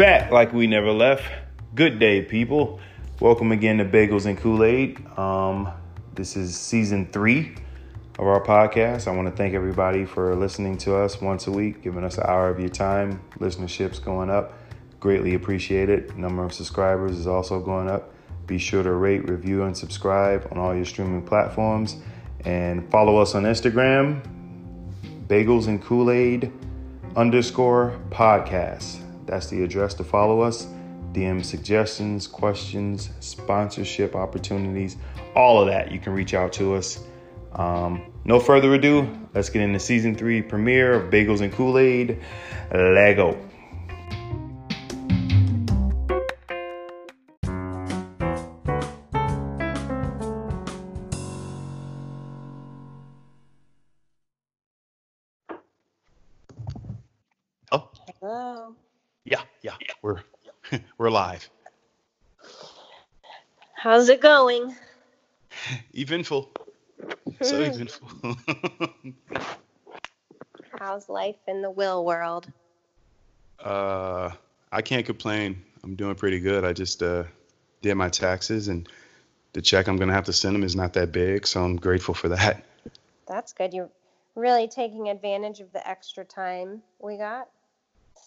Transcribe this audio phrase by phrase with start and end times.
[0.00, 1.30] back like we never left.
[1.74, 2.80] Good day, people.
[3.20, 4.98] Welcome again to Bagels and Kool Aid.
[5.18, 5.68] Um,
[6.14, 7.54] this is season three
[8.18, 9.06] of our podcast.
[9.06, 12.24] I want to thank everybody for listening to us once a week, giving us an
[12.26, 13.20] hour of your time.
[13.40, 14.54] Listenership's going up.
[15.00, 16.16] Greatly appreciate it.
[16.16, 18.14] Number of subscribers is also going up.
[18.46, 21.96] Be sure to rate, review, and subscribe on all your streaming platforms.
[22.46, 24.22] And follow us on Instagram,
[25.26, 26.50] Bagels and Kool Aid
[27.16, 29.09] underscore podcast.
[29.30, 30.66] That's the address to follow us.
[31.12, 34.96] DM suggestions, questions, sponsorship opportunities,
[35.36, 35.92] all of that.
[35.92, 36.98] You can reach out to us.
[37.52, 42.20] Um, no further ado, let's get into season three premiere of Bagels and Kool Aid.
[42.72, 43.38] Lego.
[61.10, 61.50] We're live.
[63.74, 64.74] How's it going?
[65.94, 66.50] Eventful.
[67.42, 68.36] So eventful.
[70.78, 72.46] How's life in the will world?
[73.58, 74.30] uh,
[74.70, 75.62] I can't complain.
[75.82, 76.64] I'm doing pretty good.
[76.64, 77.24] I just uh,
[77.82, 78.88] did my taxes, and
[79.52, 82.14] the check I'm gonna have to send them is not that big, so I'm grateful
[82.14, 82.64] for that.
[83.26, 83.74] That's good.
[83.74, 83.90] You're
[84.36, 87.48] really taking advantage of the extra time we got.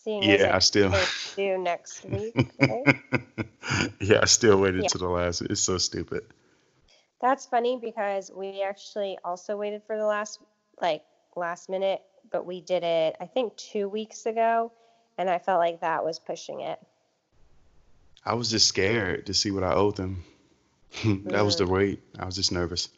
[0.03, 0.93] Seeing Yeah, I still.
[1.35, 2.35] do next week.
[2.59, 2.99] right?
[4.01, 4.87] yeah, I still waited Yeah.
[4.89, 5.41] to the last.
[5.41, 6.23] It's so stupid.
[7.21, 10.39] That's funny because we actually also waited for the last
[10.81, 11.03] like
[11.35, 14.71] last minute, but we did it I think 2 weeks ago
[15.17, 16.79] and I felt like that was pushing it.
[18.25, 20.23] I was just scared to see what I owed them.
[21.25, 21.73] that was the mm-hmm.
[21.73, 22.03] wait.
[22.17, 22.89] I was just nervous.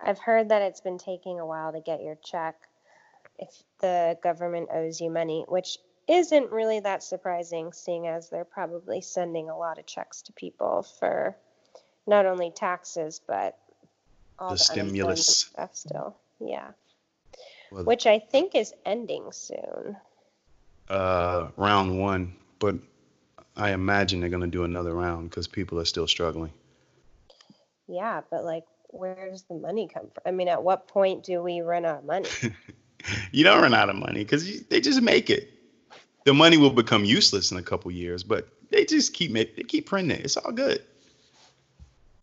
[0.00, 2.56] I've heard that it's been taking a while to get your check
[3.38, 9.00] if the government owes you money, which isn't really that surprising, seeing as they're probably
[9.00, 11.36] sending a lot of checks to people for
[12.06, 13.58] not only taxes but
[14.38, 15.36] all The the, stimulus.
[15.52, 16.16] stuff still.
[16.40, 16.68] Yeah,
[17.72, 19.96] Well, which I think is ending soon.
[20.88, 22.76] uh, round one, but
[23.56, 26.52] I imagine they're gonna do another round because people are still struggling.
[27.88, 30.22] Yeah, but like, where does the money come from?
[30.24, 32.28] I mean, at what point do we run out of money?
[33.32, 35.48] You don't run out of money because they just make it.
[36.24, 39.62] The money will become useless in a couple years, but they just keep make, they
[39.62, 40.24] keep printing it.
[40.24, 40.82] It's all good.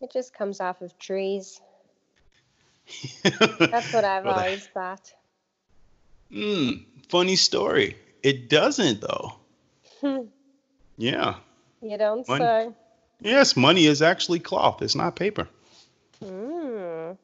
[0.00, 1.60] it just comes off of trees.
[3.22, 5.12] That's what I've Well, always thought.
[6.32, 7.96] Mm, funny story.
[8.22, 9.34] It doesn't though.
[10.98, 11.34] Yeah.
[11.82, 12.44] You don't Money.
[12.44, 12.68] say.
[13.20, 14.82] Yes, money is actually cloth.
[14.82, 15.48] It's not paper.
[16.22, 17.16] Mm,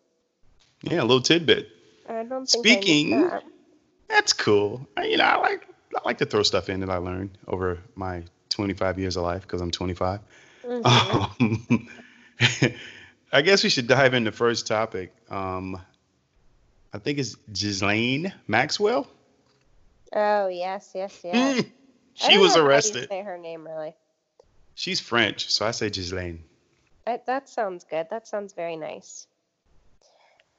[0.82, 1.68] Yeah, a little tidbit.
[2.08, 3.44] I don't think Speaking- I that.
[4.08, 4.86] That's cool.
[4.96, 7.78] I- You know, I like I like to throw stuff in that I learned over
[7.94, 10.20] my 25 years of life because I'm 25.
[10.64, 10.84] Mhm.
[10.84, 11.88] Um,
[13.32, 15.12] I guess we should dive into first topic.
[15.30, 15.80] Um,
[16.92, 19.06] I think it's Ghislaine Maxwell.
[20.14, 21.62] Oh yes, yes, yes.
[21.62, 21.70] Mm, I
[22.14, 23.08] she don't was know how you arrested.
[23.08, 23.94] say her name really.
[24.74, 26.44] She's French, so I say Ghislaine.
[27.06, 28.08] I, that sounds good.
[28.10, 29.26] That sounds very nice.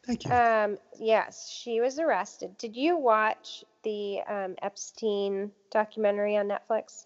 [0.05, 0.31] Thank you.
[0.31, 2.57] Um, yes, she was arrested.
[2.57, 7.05] Did you watch the um, Epstein documentary on Netflix?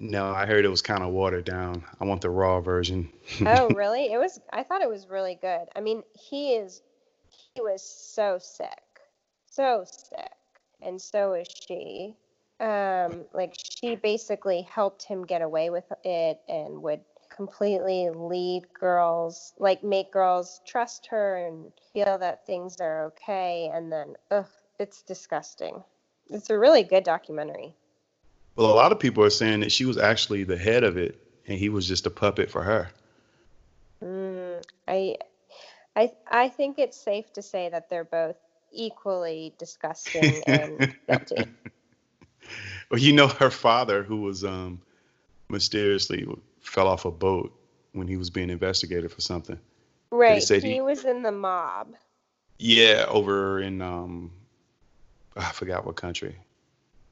[0.00, 1.84] no, I heard it was kind of watered down.
[2.00, 3.10] I want the raw version.
[3.44, 4.10] oh, really?
[4.10, 4.40] It was.
[4.52, 5.66] I thought it was really good.
[5.76, 6.80] I mean, he is.
[7.54, 8.82] He was so sick,
[9.46, 10.32] so sick,
[10.80, 12.16] and so is she.
[12.60, 17.00] Um, like she basically helped him get away with it, and would
[17.40, 23.90] completely lead girls, like make girls trust her and feel that things are okay, and
[23.90, 24.44] then, ugh,
[24.78, 25.82] it's disgusting.
[26.28, 27.74] It's a really good documentary.
[28.56, 31.18] Well, a lot of people are saying that she was actually the head of it,
[31.46, 32.90] and he was just a puppet for her.
[34.04, 35.16] Mm, I,
[35.96, 38.36] I, I think it's safe to say that they're both
[38.70, 41.46] equally disgusting and guilty.
[42.90, 44.82] Well, you know, her father, who was um,
[45.48, 46.26] mysteriously
[46.60, 47.52] fell off a boat
[47.92, 49.58] when he was being investigated for something.
[50.10, 50.42] Right.
[50.42, 51.94] said He he- was in the mob.
[52.58, 54.32] Yeah, over in um,
[55.36, 56.36] I forgot what country.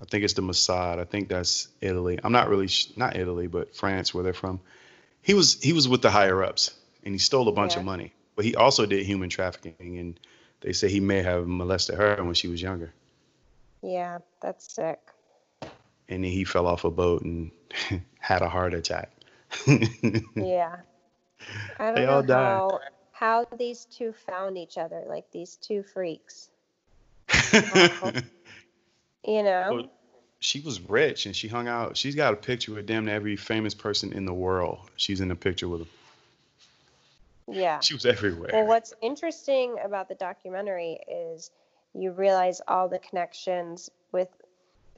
[0.00, 0.98] I think it's the Mossad.
[1.00, 2.20] I think that's Italy.
[2.22, 4.60] I'm not really sh- not Italy, but France, where they're from.
[5.22, 7.80] He was he was with the higher ups, and he stole a bunch Yeah.
[7.80, 8.12] of money.
[8.36, 10.20] But he also did human trafficking, and
[10.60, 12.92] they say he may have molested her when she was younger.
[13.82, 15.00] Yeah, that's sick.
[15.62, 17.50] And then he fell off a boat and
[18.18, 19.10] had a heart attack.
[20.34, 20.76] Yeah.
[21.78, 22.28] I don't They know all died.
[22.28, 22.80] how
[23.12, 26.50] how these two found each other, like these two freaks.
[29.24, 29.88] You know?
[30.40, 31.96] she was rich and she hung out.
[31.96, 34.78] She's got a picture with damn near every famous person in the world.
[34.96, 35.88] She's in a picture with them.
[37.50, 37.80] Yeah.
[37.82, 38.50] She was everywhere.
[38.52, 41.50] Well, what's interesting about the documentary is
[41.92, 44.28] you realize all the connections with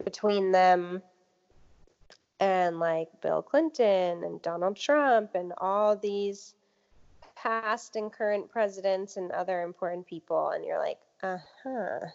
[0.04, 1.02] between them
[2.60, 6.54] and like Bill Clinton and Donald Trump and all these
[7.34, 12.06] past and current presidents and other important people and you're like, "Uh-huh."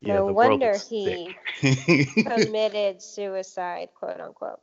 [0.00, 1.34] yeah, no wonder he
[2.26, 4.60] committed suicide, quote unquote.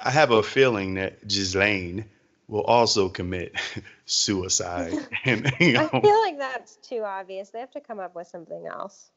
[0.00, 2.04] I have a feeling that Ghislaine
[2.48, 3.54] will also commit
[4.06, 4.94] suicide.
[5.24, 7.50] and you I feel like that's too obvious.
[7.50, 9.10] They have to come up with something else.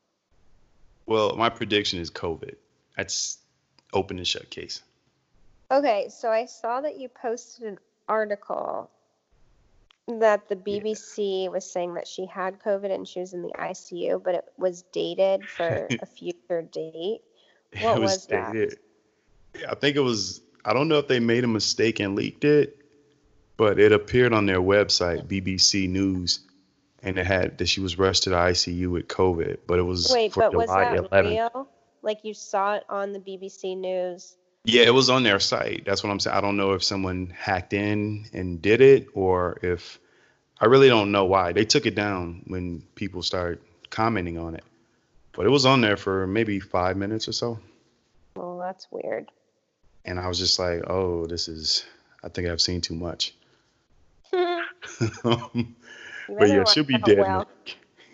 [1.07, 2.55] well, my prediction is COVID.
[2.95, 3.39] That's
[3.95, 4.81] open and shut case.
[5.71, 8.89] Okay, so I saw that you posted an article
[10.07, 10.79] that the Yeah.
[10.81, 14.45] BBC was saying that she had COVID and she was in the ICU, but it
[14.57, 17.21] was dated for a future date.
[17.81, 18.53] What was that?
[18.53, 18.79] dated-
[19.67, 20.41] I think it was.
[20.65, 22.77] I don't know if they made a mistake and leaked it,
[23.57, 26.39] but it appeared on their website, BBC News,
[27.01, 29.59] and it had that she was rushed to the ICU with COVID.
[29.65, 31.29] But it was Wait, for but was July that 11th.
[31.31, 31.69] real?
[32.05, 34.35] Like you saw it on the BBC News?
[34.63, 35.83] Yeah, it was on their site.
[35.85, 36.37] That's what I'm saying.
[36.37, 39.99] I don't know if someone hacked in and did it or if
[40.61, 41.51] I really don't know why.
[41.51, 43.59] They took it down when people started
[43.89, 44.63] commenting on it.
[45.33, 47.59] But it was on there for maybe five minutes or so.
[48.35, 49.31] Well, that's weird.
[50.05, 51.85] And I was just like, oh, this is,
[52.23, 53.33] I think I've seen too much.
[56.27, 57.19] But yeah, she'll be dead.
[57.19, 57.45] a-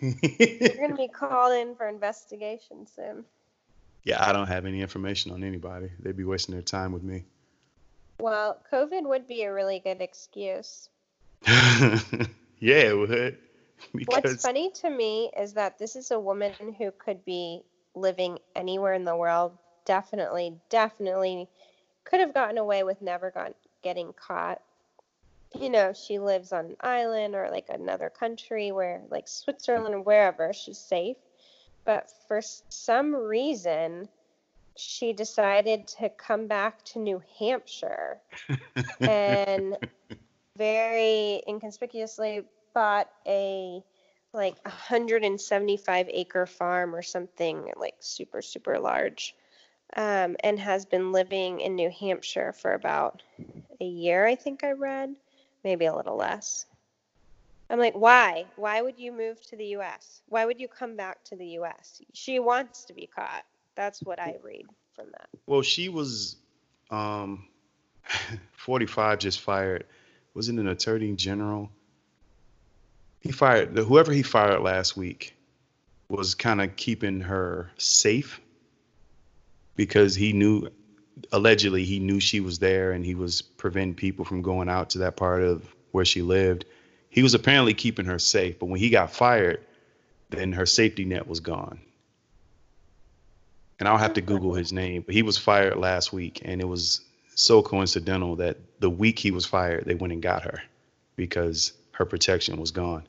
[0.02, 3.24] You're gonna be called in for investigation soon.
[4.04, 5.90] Yeah, I don't have any information on anybody.
[6.00, 7.24] They'd be wasting their time with me.
[8.18, 10.88] Well, COVID would be a really good excuse.
[11.46, 12.10] yeah,
[12.60, 13.38] it would.
[14.06, 17.62] What's funny to me is that this is a woman who could be
[17.94, 19.56] living anywhere in the world.
[19.84, 21.48] Definitely, definitely
[22.04, 24.60] could have gotten away with never got, getting caught.
[25.58, 30.00] You know, she lives on an island or like another country where, like Switzerland or
[30.00, 31.16] wherever, she's safe.
[31.84, 34.08] But for some reason,
[34.76, 38.20] she decided to come back to New Hampshire
[39.00, 39.76] and
[40.56, 42.42] very inconspicuously
[42.74, 43.82] bought a
[44.32, 49.34] like 175 acre farm or something like super super large
[49.94, 53.22] um, and has been living in new hampshire for about
[53.80, 55.14] a year i think i read
[55.64, 56.66] maybe a little less
[57.72, 61.24] i'm like why why would you move to the us why would you come back
[61.24, 65.62] to the us she wants to be caught that's what i read from that Well,
[65.62, 66.36] she was
[66.90, 67.46] um
[68.52, 69.84] 45 just fired.
[70.34, 71.70] Wasn't an attorney general?
[73.20, 75.36] He fired whoever he fired last week
[76.08, 78.40] was kind of keeping her safe
[79.76, 80.68] because he knew
[81.30, 84.98] allegedly he knew she was there and he was preventing people from going out to
[84.98, 86.64] that part of where she lived.
[87.12, 89.64] He was apparently keeping her safe, but when he got fired,
[90.30, 91.80] then her safety net was gone
[93.82, 96.68] and I'll have to Google his name, but he was fired last week, and it
[96.68, 97.00] was
[97.34, 100.62] so coincidental that the week he was fired, they went and got her
[101.16, 103.02] because her protection was gone.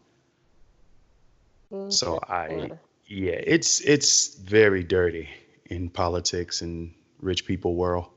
[1.89, 2.71] So I,
[3.07, 5.29] yeah, it's it's very dirty
[5.67, 8.07] in politics and rich people world.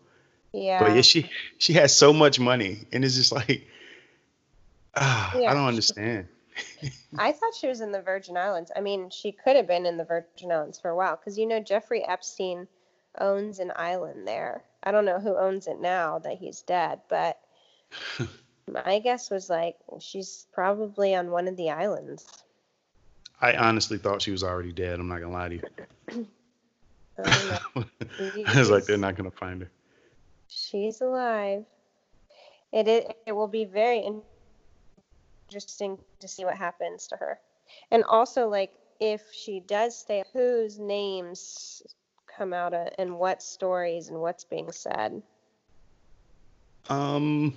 [0.52, 3.68] yeah But yeah, she she has so much money, and it's just like,
[4.96, 5.50] ah, Yeah.
[5.50, 6.28] I don't understand.
[7.18, 8.72] I thought she was in the Virgin Islands.
[8.74, 11.46] I mean, she could have been in the Virgin Islands for a while because you
[11.46, 12.66] know Jeffrey Epstein
[13.18, 14.62] owns an island there.
[14.82, 17.38] I don't know who owns it now that he's dead, but
[18.72, 22.26] my guess was like she's probably on one of the islands.
[23.40, 24.98] I honestly thought she was already dead.
[24.98, 26.26] I'm not gonna lie to you.
[27.18, 27.86] I don't.
[28.46, 29.70] I was like, they're not gonna find her.
[30.48, 31.64] She's alive.
[32.72, 34.22] It it it will be very in-
[35.48, 37.38] interesting to see what happens to her.
[37.90, 41.82] And also like if she does stay whose names
[42.36, 45.22] come out of, and what stories and what's being said.
[46.88, 47.54] Um,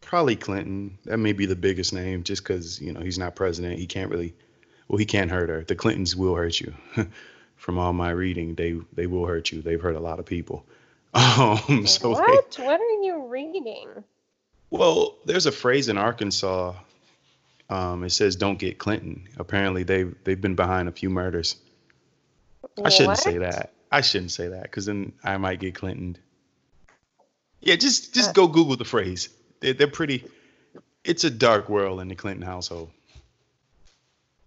[0.00, 0.98] probably Clinton.
[1.04, 3.78] That may be the biggest name, just because you know he's not president.
[3.78, 4.34] He can't really.
[4.88, 5.64] Well, he can't hurt her.
[5.64, 6.72] The Clintons will hurt you.
[7.56, 9.62] From all my reading, they they will hurt you.
[9.62, 10.64] They've hurt a lot of people.
[11.16, 12.56] Um, so they- what?
[12.58, 14.04] What are you reading?
[14.70, 16.74] Well, there's a phrase in Arkansas.
[17.68, 21.56] Um, it says "Don't get Clinton." Apparently, they they've been behind a few murders.
[22.84, 23.72] I shouldn't say that.
[23.90, 26.16] I shouldn't say that because then I might get Clinton.
[27.60, 28.32] Yeah, just just Uh.
[28.32, 29.28] go Google the phrase.
[29.60, 30.24] They're, they're pretty.
[31.04, 32.90] It's a dark world in the Clinton household.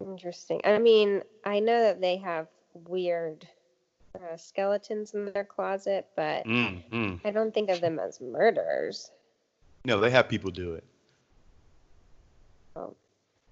[0.02, 0.62] Interesting.
[0.64, 3.48] I mean, I know that they have weird
[4.16, 7.20] uh, skeletons in their closet, but Mm, mm.
[7.26, 9.12] I don't think of them as murderers.
[9.86, 10.84] No, they have people do it.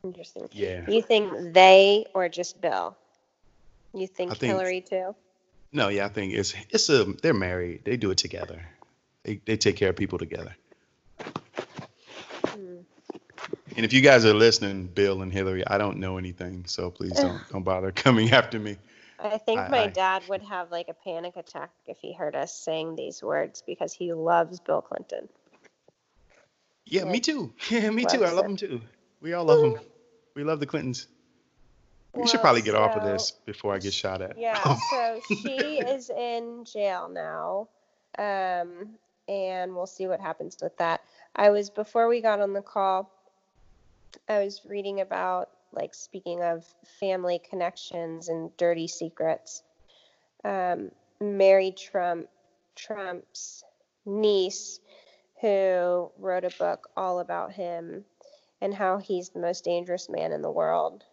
[0.03, 0.48] Interesting.
[0.51, 0.89] Yeah.
[0.89, 2.96] You think they or just Bill?
[3.93, 5.15] You think, think- Hillary too?
[5.74, 7.84] No, yeah, I think it's it's a they're married.
[7.84, 8.65] They do it together.
[9.24, 10.55] They they take care of people together.
[12.46, 12.77] Hmm.
[13.75, 17.12] And if you guys are listening, Bill and Hillary, I don't know anything, so please
[17.12, 18.77] don't don't bother coming after me.
[19.19, 22.36] I think I- my I- dad would have like a panic attack if he heard
[22.36, 25.27] us saying these words because he loves Bill Clinton.
[26.89, 27.53] Yeah, me too.
[27.70, 28.24] Yeah, me too.
[28.25, 28.82] I love them too.
[29.22, 29.79] We all love them.
[30.36, 31.08] We love the Clintons.
[32.13, 34.38] We should probably get off of this before I get shot at.
[34.38, 37.67] Yeah, so she is in jail now.
[38.17, 41.01] Um, and we'll see what happens with that.
[41.36, 43.12] I was before we got on the call,
[44.27, 46.65] I was reading about like speaking of
[47.00, 49.63] family connections and dirty secrets.
[50.44, 52.27] Um, Mary Trump,
[52.75, 53.63] Trump's
[54.06, 54.79] niece,
[55.41, 58.03] who wrote a book all about him
[58.62, 61.03] and how he's the most dangerous man in the world.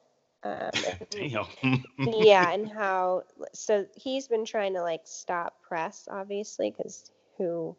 [0.42, 0.70] Um,
[1.10, 1.46] Damn.
[1.98, 3.22] yeah and how
[3.54, 7.74] so he's been trying to like stop press obviously because who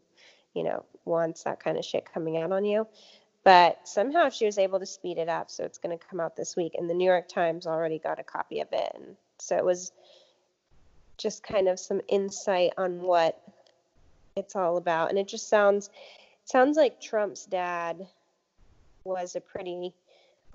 [0.52, 2.88] you know wants that kind of shit coming out on you
[3.44, 6.34] but somehow she was able to speed it up so it's going to come out
[6.34, 9.56] this week and the new york times already got a copy of it and so
[9.56, 9.92] it was
[11.18, 13.40] just kind of some insight on what
[14.34, 15.88] it's all about and it just sounds
[16.46, 18.08] sounds like trump's dad
[19.04, 19.94] was a pretty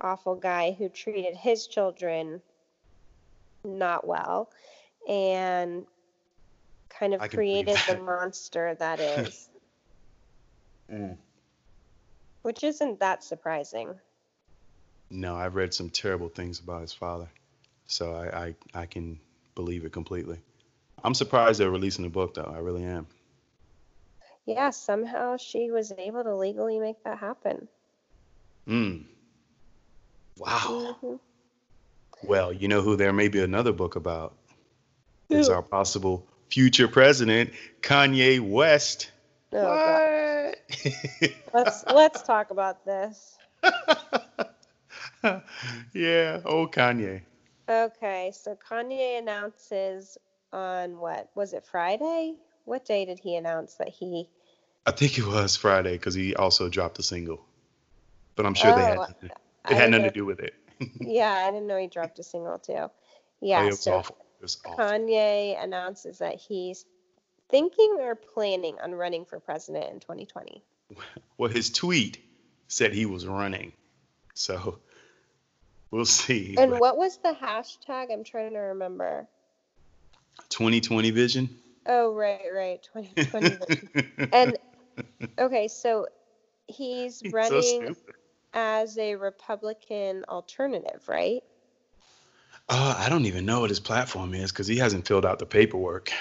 [0.00, 2.42] awful guy who treated his children
[3.64, 4.50] not well
[5.08, 5.86] and
[6.98, 9.48] kind of created the monster that is,
[10.90, 11.16] Mm.
[12.42, 13.94] which isn't that surprising.
[15.10, 17.28] No, I've read some terrible things about his father,
[17.86, 19.18] so I, I I can
[19.54, 20.38] believe it completely.
[21.04, 22.52] I'm surprised they're releasing the book though.
[22.54, 23.06] I really am.
[24.46, 27.68] Yeah, somehow she was able to legally make that happen.
[28.66, 29.04] Mm.
[30.36, 30.96] Wow.
[31.02, 31.20] Mhm.
[32.24, 34.36] Well, you know who there may be another book about
[35.28, 39.10] is our possible future president, Kanye West.
[39.52, 40.56] Oh, what?
[41.54, 43.36] Let's let's talk about this.
[45.92, 47.22] yeah, oh Kanye.
[47.68, 50.16] Okay, so Kanye announces
[50.52, 52.36] on what was it Friday?
[52.64, 54.28] What day did he announce that he?
[54.86, 57.44] I think it was Friday because he also dropped a single,
[58.36, 59.32] but I'm sure they had Oh, it
[59.64, 60.54] I had nothing know- to do with it.
[61.00, 62.72] Yeah, I didn't know he dropped a single too.
[62.72, 62.90] Oh,
[63.40, 64.16] Yeah, it was so awful.
[64.38, 64.84] It was awful.
[64.84, 66.84] Kanye announces that he's
[67.48, 70.62] thinking or planning on running for president in 2020.
[71.38, 72.18] Well, his tweet
[72.68, 73.72] said he was running,
[74.34, 74.78] so
[75.90, 76.54] we'll see.
[76.58, 78.12] And But what was the hashtag?
[78.12, 79.26] I'm trying to remember.
[80.50, 81.48] 2020 vision.
[81.86, 83.58] Oh, right, right, 2020.
[84.32, 84.56] and
[85.38, 86.06] okay, so
[86.66, 88.14] he's He's running stupid.
[88.54, 91.42] as a Republican alternative, right?
[92.68, 95.46] Uh, I don't even know what his platform is because he hasn't filled out the
[95.46, 96.12] paperwork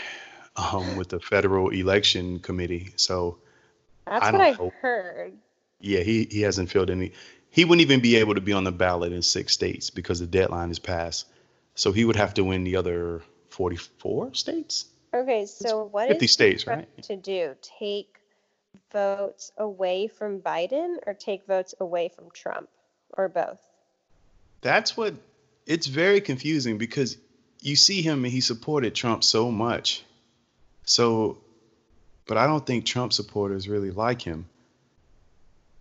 [0.56, 2.94] um, with the federal election committee.
[2.96, 3.38] So
[4.06, 5.34] That's I what I've hope- heard.
[5.80, 7.14] yeah, he, he hasn't filled any.
[7.52, 10.28] He wouldn't even be able to be on the ballot in six states because the
[10.28, 11.28] deadline is passed.
[11.76, 16.32] So he would have to win the other 44 states, Okay, so what 50 is
[16.32, 17.04] states, Trump right?
[17.04, 17.56] to do?
[17.80, 18.18] Take
[18.92, 22.70] votes away from Biden or take votes away from Trump
[23.18, 23.60] or both?
[24.62, 25.14] That's what
[25.66, 27.18] it's very confusing because
[27.60, 30.04] you see him and he supported Trump so much.
[30.86, 31.38] So,
[32.26, 34.48] but I don't think Trump supporters really like him.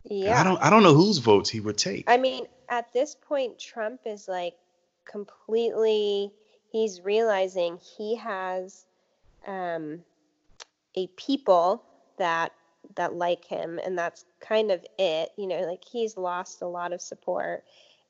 [0.04, 0.40] And Yeah.
[0.40, 2.04] I don't I don't know whose votes he would take.
[2.08, 4.54] I mean, at this point, Trump is like
[5.04, 6.32] completely,
[6.70, 8.86] he's realizing he has
[9.46, 10.00] um,
[10.96, 11.82] a people
[12.18, 12.52] that
[12.96, 16.92] that like him and that's kind of it you know like he's lost a lot
[16.92, 17.64] of support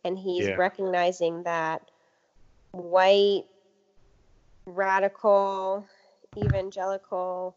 [0.05, 0.57] and he's Yeah.
[0.57, 1.91] recognizing that
[2.73, 3.45] white
[4.67, 5.85] radical
[6.39, 7.57] evangelical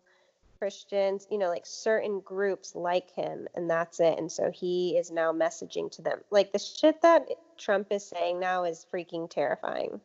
[0.58, 5.12] christians you know like certain groups like him and that's it and so he is
[5.12, 6.20] now messaging to them.
[6.32, 7.27] Like the shit that
[7.58, 10.00] trump is saying now is freaking terrifying.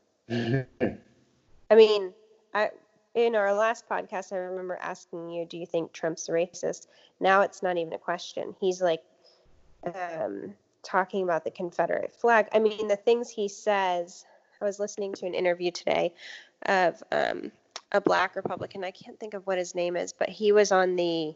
[1.71, 2.13] I mean,
[2.55, 2.71] I
[3.15, 6.87] in our last podcast, I remember asking you, "Do you think Trump's racist?"
[7.21, 8.55] Now it's not even a question.
[8.61, 9.03] He's like
[9.85, 12.49] um, talking about the Confederate flag.
[12.53, 14.25] I mean, the things he says.
[14.61, 16.13] I was listening to an interview today
[16.67, 17.53] of um,
[17.93, 18.83] a black Republican.
[18.83, 21.33] I can't think of what his name is, but he was on the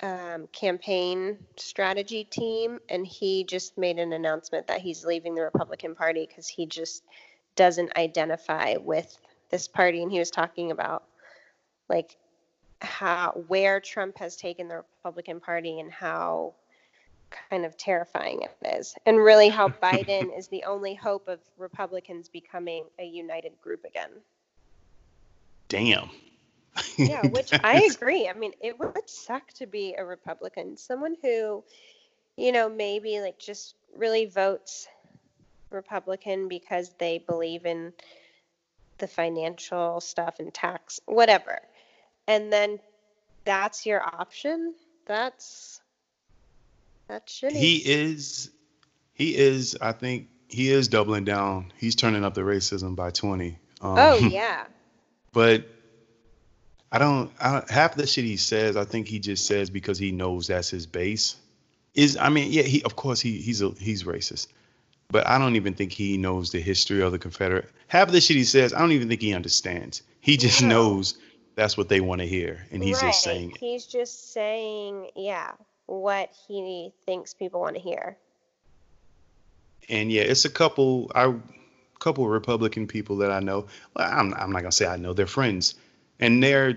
[0.00, 5.94] um, campaign strategy team, and he just made an announcement that he's leaving the Republican
[5.94, 7.02] Party because he just
[7.56, 9.16] doesn't identify with
[9.50, 11.04] this party, and he was talking about
[11.88, 12.16] like
[12.80, 16.54] how where Trump has taken the Republican Party and how
[17.50, 22.28] kind of terrifying it is, and really how Biden is the only hope of Republicans
[22.28, 24.10] becoming a united group again.
[25.68, 26.10] Damn.
[26.96, 28.28] Yeah, which I agree.
[28.28, 31.64] I mean, it would suck to be a Republican, someone who,
[32.36, 34.88] you know, maybe like just really votes
[35.70, 37.92] Republican because they believe in
[39.04, 41.60] the financial stuff and tax, whatever.
[42.26, 42.80] And then
[43.44, 44.74] that's your option.
[45.04, 45.82] That's
[47.06, 47.52] that's shitty.
[47.52, 48.50] He is,
[49.12, 49.76] he is.
[49.78, 51.70] I think he is doubling down.
[51.76, 53.58] He's turning up the racism by twenty.
[53.82, 54.64] Um, oh yeah.
[55.32, 55.66] But
[56.90, 57.70] I don't, I don't.
[57.70, 60.86] Half the shit he says, I think he just says because he knows that's his
[60.86, 61.36] base.
[61.92, 64.46] Is I mean, yeah, he of course he he's a he's racist,
[65.14, 67.70] but I don't even think he knows the history of the Confederate.
[67.86, 70.02] Half of the shit he says, I don't even think he understands.
[70.20, 70.68] He just No.
[70.68, 71.16] knows
[71.54, 73.10] that's what they want to hear, and he's right.
[73.10, 73.56] just saying it.
[73.58, 75.52] He's just saying, yeah,
[75.86, 78.16] what he thinks people want to hear.
[79.88, 81.32] and yeah, it's a couple I
[82.00, 83.66] couple Republican people that I know.
[83.94, 85.12] Well, I'm I'm not gonna say I know.
[85.12, 85.76] They're friends,
[86.18, 86.74] and they're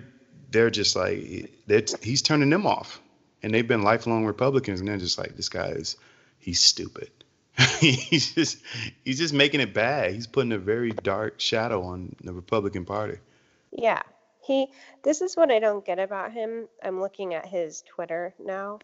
[0.51, 3.01] they're just like that's he's turning them off,
[3.41, 5.95] and they've been lifelong Republicans, and they're just like this guy is
[6.37, 7.09] he's stupid.
[7.79, 8.59] he's just
[9.03, 10.13] he's just making it bad.
[10.13, 13.17] He's putting a very dark shadow on the Republican Party.
[13.71, 14.01] Yeah.
[14.43, 14.67] He
[15.03, 16.67] this is what I don't get about him.
[16.83, 18.79] I'm looking at his Twitter now.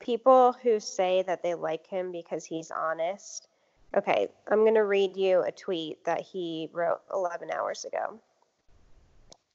[0.00, 3.48] People who say that they like him because he's honest.
[3.96, 8.20] Okay, I'm going to read you a tweet that he wrote 11 hours ago.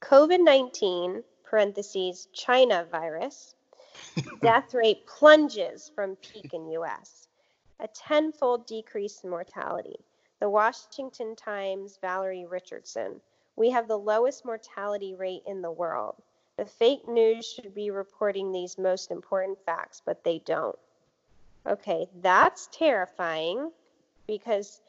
[0.02, 3.56] COVID-19 parentheses China virus
[4.42, 7.25] death rate plunges from peak in US.
[7.80, 10.00] A tenfold decrease in mortality.
[10.40, 13.22] The Washington Times Valerie Richardson
[13.56, 16.16] we have the lowest mortality rate in the world.
[16.58, 20.78] The fake news should be reporting these most important facts, but they don't.
[21.68, 23.72] Okay, that's terrifying
[24.28, 24.82] because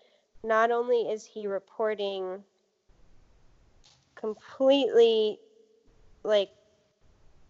[0.42, 2.42] not only is he reporting
[4.14, 5.38] completely
[6.22, 6.51] like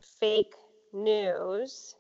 [0.01, 0.55] fake
[0.93, 1.95] news,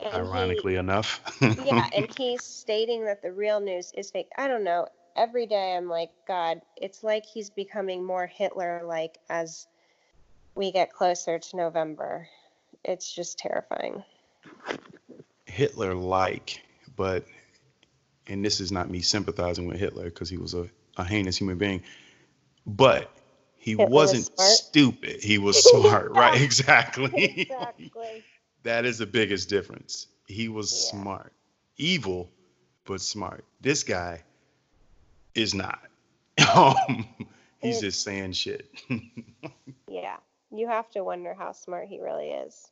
[0.00, 1.20] and he- Ironically enough.
[1.40, 4.28] yeah, and he's stating that the real news is fake.
[4.36, 4.88] I don't know.
[5.16, 9.66] Every day I'm like, God, it's like he's becoming more Hitler like as
[10.54, 12.28] we get closer to November.
[12.84, 14.02] It's just terrifying.
[15.46, 16.62] Hitler like,
[16.96, 17.24] but
[18.26, 21.58] and this is not me sympathizing with Hitler because he was a, a heinous human
[21.58, 21.82] being,
[22.66, 23.10] but
[23.56, 24.50] he Hitler was wasn't smart.
[24.50, 25.22] stupid.
[25.22, 26.40] He was smart, right?
[26.40, 27.12] Exactly.
[27.14, 28.24] Exactly.
[28.64, 30.08] That is the biggest difference.
[30.26, 31.00] He was Yeah.
[31.00, 31.32] smart,
[31.76, 32.30] evil,
[32.84, 33.44] but smart.
[33.60, 34.22] This guy
[35.34, 35.80] is not.
[36.54, 37.06] Um,
[37.60, 38.68] he's just saying shit.
[39.88, 40.16] yeah.
[40.50, 42.70] You have to wonder how smart he really is.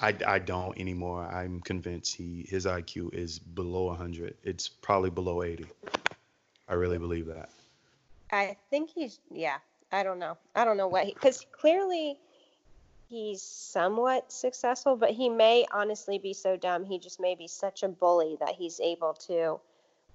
[0.00, 1.24] I, I don't anymore.
[1.24, 4.34] I'm convinced he his IQ is below 100.
[4.42, 5.66] It's probably below 80.
[6.68, 7.50] I really believe that.
[8.32, 9.58] I think he's yeah.
[9.92, 10.36] I don't know.
[10.54, 12.18] I don't know what because clearly
[13.12, 16.84] he's somewhat successful, but he may honestly be so dumb.
[16.84, 19.60] He just may be such a bully that he's able to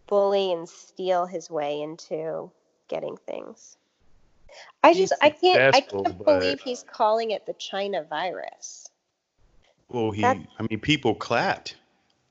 [0.08, 2.50] bully and steal his way into
[2.88, 3.78] getting things.
[4.84, 8.90] I just I can't I can't believe he's calling it the China virus.
[9.90, 11.76] Well, he, That- I mean, people clapped.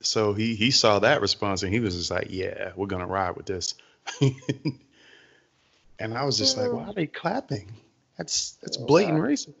[0.01, 3.35] So he he saw that response and he was just like, "Yeah, we're gonna ride
[3.35, 3.73] with this."
[4.21, 6.73] and I was just like, Mm.
[6.73, 7.71] "Why are they clapping?
[8.17, 9.53] That's that's blatant racism."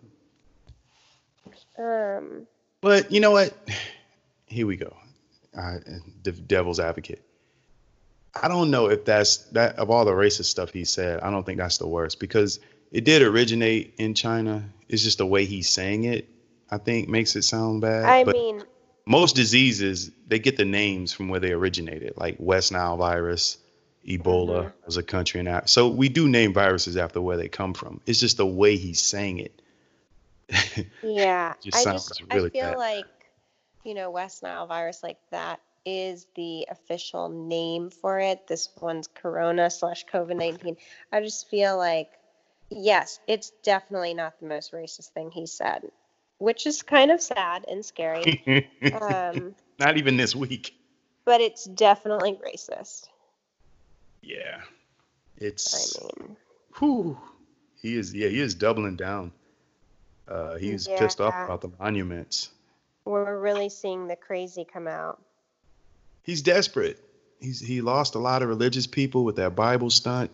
[1.77, 2.47] Um
[2.81, 3.53] But you know what?
[4.45, 4.95] Here we go.
[5.57, 5.79] Uh,
[6.23, 7.21] the devil's advocate.
[8.41, 11.19] I don't know if that's that of all the racist stuff he said.
[11.21, 12.59] I don't think that's the worst because
[12.91, 14.63] it did originate in China.
[14.87, 16.29] It's just the way he's saying it.
[16.69, 18.05] I think makes it sound bad.
[18.05, 18.63] I but mean
[19.05, 23.57] most diseases they get the names from where they originated, like West Nile virus,
[24.07, 24.73] Ebola Mhm.
[24.85, 25.69] was a country in that.
[25.69, 27.99] So we do name viruses after where they come from.
[28.05, 29.61] It's just the way he's saying it.
[31.03, 32.77] Yeah, Just I sounds just really I feel bad.
[32.77, 33.05] like
[33.83, 38.47] you know West Nile virus like that is the official name for it.
[38.47, 40.77] This one's Corona slash COVID nineteen.
[41.11, 42.09] I just feel like
[42.69, 45.83] yes, it's definitely not the most racist thing he said,
[46.37, 48.67] which is kind of sad and scary.
[49.01, 50.73] um, Not even this week.
[51.25, 53.07] but it's definitely racist.
[54.21, 54.61] Yeah.
[55.37, 55.95] It's.
[55.97, 56.37] I mean,
[56.79, 57.17] whew,
[57.81, 59.31] he is yeah, he is doubling down.
[60.27, 62.49] Uh he's pissed off about the monuments.
[63.05, 65.21] we're really seeing the crazy come out.
[66.23, 66.99] He's desperate.
[67.39, 70.31] He's he lost a lot of religious people with that Bible stunt.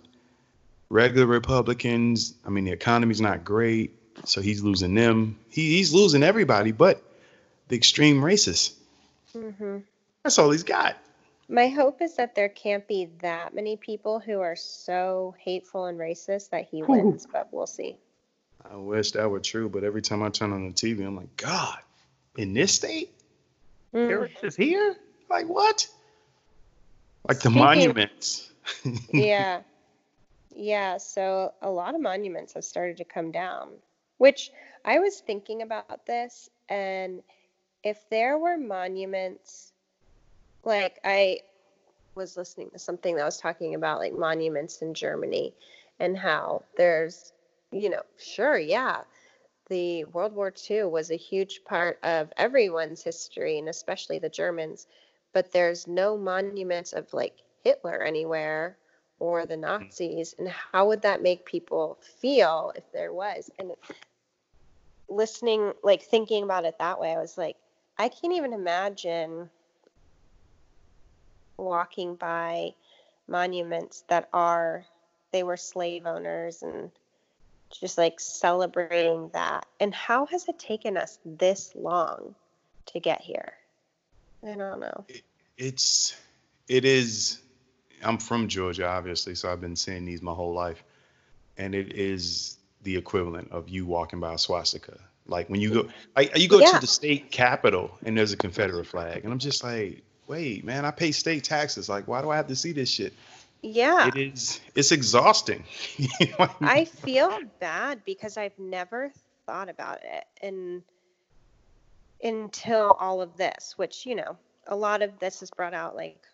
[0.90, 2.34] regular Republicans.
[2.46, 3.92] I mean, the economy's not great,
[4.26, 5.38] so he's losing them.
[5.50, 7.02] He, he's losing everybody, but
[7.68, 8.74] the extreme racists.
[9.34, 9.80] hmm
[10.24, 10.98] That's all he's got.
[11.50, 16.00] My hope is that there can't be that many people who are so hateful and
[16.00, 17.98] racist that he wins, but we'll see.
[18.70, 21.36] I wish that were true, but every time I turn on the TV, I'm like,
[21.38, 21.78] God,
[22.38, 23.10] in this state,
[23.94, 24.10] Mm.
[24.10, 24.96] Eric is here?
[25.30, 25.88] Like what?
[27.28, 28.52] Like the Speaking- monuments.
[29.14, 29.62] yeah.
[30.56, 30.98] Yeah.
[30.98, 33.70] So a lot of monuments have started to come down,
[34.18, 34.52] which
[34.84, 36.50] I was thinking about this.
[36.70, 37.22] And
[37.84, 39.74] if there were monuments,
[40.64, 41.42] like I
[42.16, 45.54] was listening to something that was talking about like monuments in Germany
[46.00, 47.32] and how there's,
[47.74, 49.02] you know, sure, yeah,
[49.70, 54.88] the World War II was a huge part of everyone's history and especially the Germans,
[55.32, 58.78] but there's no monuments of like Hitler anywhere
[59.20, 59.62] or the mm.
[59.62, 60.36] Nazis.
[60.38, 63.50] And how would that make people feel if there was?
[63.58, 63.72] And
[65.10, 67.56] listening, like thinking about it that way, I was like,
[67.98, 69.50] I can't even imagine
[71.58, 72.74] walking by
[73.28, 74.86] monuments that are,
[75.32, 76.92] they were slave owners and
[77.80, 79.66] just like celebrating that.
[79.80, 82.36] And how has it taken us this long
[82.88, 83.54] to get here?
[84.46, 85.06] I don't know.
[85.58, 86.16] it's
[86.68, 87.40] it is
[88.04, 90.84] i'm from georgia obviously so i've been seeing these my whole life
[91.58, 95.88] and it is the equivalent of you walking by a swastika like when you go
[96.16, 96.72] like you go Yeah.
[96.72, 100.84] to the state capitol and there's a confederate flag and i'm just like wait man
[100.86, 103.14] i pay state taxes like why do i have to see this shit
[103.64, 104.08] Yeah.
[104.08, 105.64] it is it's exhausting
[105.98, 106.70] You know I mean?
[106.70, 109.12] I feel bad because I've never
[109.46, 110.84] thought about it and
[112.24, 116.26] until all of this, which, you know, a lot of this has brought out like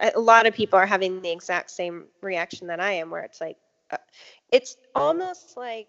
[0.00, 3.22] a a lot of people are having the exact same reaction that I am where
[3.22, 3.56] it's like
[3.92, 3.98] uh,
[4.50, 5.86] it's almost like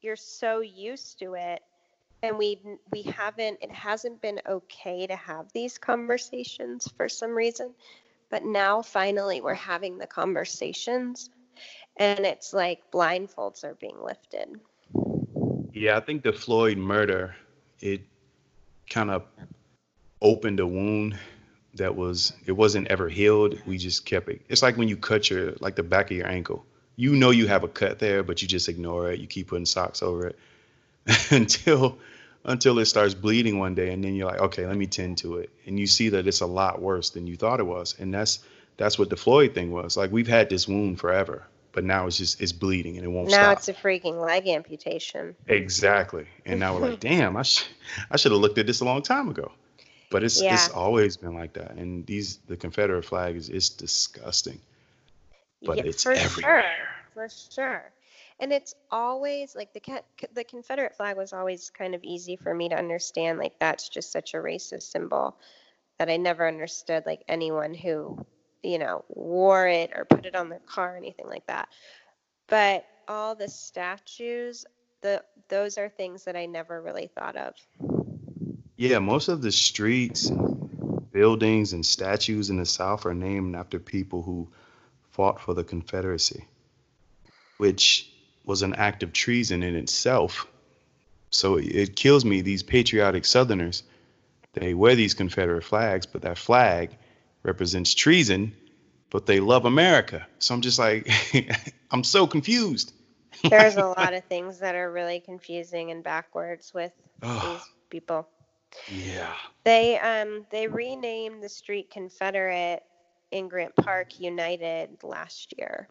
[0.00, 1.60] you're so used to it
[2.22, 2.60] and we
[2.92, 7.74] we haven't it hasn't been okay to have these conversations for some reason
[8.30, 11.30] but now finally we're having the conversations
[11.96, 14.60] and it's like blindfolds are being lifted.
[15.72, 17.34] Yeah, I think the Floyd murder
[17.80, 18.02] it
[18.88, 19.24] kind of
[20.22, 21.18] opened a wound
[21.74, 23.60] that was it wasn't ever healed.
[23.66, 24.42] We just kept it.
[24.48, 26.64] It's like when you cut your like the back of your ankle.
[26.96, 29.20] You know you have a cut there, but you just ignore it.
[29.20, 30.38] You keep putting socks over it
[31.30, 31.98] until
[32.46, 35.36] until it starts bleeding one day and then you're like, "Okay, let me tend to
[35.38, 37.94] it." And you see that it's a lot worse than you thought it was.
[37.98, 38.40] And that's
[38.76, 39.96] that's what the Floyd thing was.
[39.96, 43.28] Like we've had this wound forever, but now it's just it's bleeding and it won't
[43.28, 43.58] now stop.
[43.58, 45.34] it's a freaking leg amputation.
[45.48, 46.26] Exactly.
[46.44, 47.66] And now we're like, damn, I, sh-
[48.10, 49.52] I should have looked at this a long time ago.
[50.08, 51.72] But it's it's always been like that.
[51.72, 54.60] And these the Confederate flag is it's disgusting.
[55.62, 56.62] But it's for everywhere.
[56.62, 56.85] Sure,
[57.16, 57.92] for sure.
[58.38, 60.02] And it's always like the
[60.34, 63.38] the Confederate flag was always kind of easy for me to understand.
[63.38, 65.34] Like that's just such a racist symbol
[65.98, 67.04] that I never understood.
[67.06, 68.18] Like anyone who
[68.62, 71.70] you know wore it or put it on their car or anything like that.
[72.48, 74.66] But all the statues,
[75.00, 77.54] the those are things that I never really thought of.
[78.76, 80.30] Yeah, most of the streets,
[81.12, 84.48] buildings, and statues in the South are named after people who
[85.12, 86.44] fought for the Confederacy,
[87.58, 88.10] which
[88.44, 90.46] was an act of treason in itself.
[91.30, 92.40] So it- it kills me.
[92.40, 93.82] These patriotic Southerners,
[94.52, 96.96] they wear these Confederate flags, but that flag
[97.42, 98.54] represents treason,
[99.10, 100.26] but they love America.
[100.38, 101.08] So I'm just like,
[101.90, 102.92] I'm so confused.
[103.50, 106.92] There's a lot of things that are really confusing and backwards with
[107.22, 108.28] Oh, these people.
[108.88, 109.34] yeah.
[109.64, 112.82] They um they renamed the street Confederate
[113.32, 115.88] in Grant Park United last year.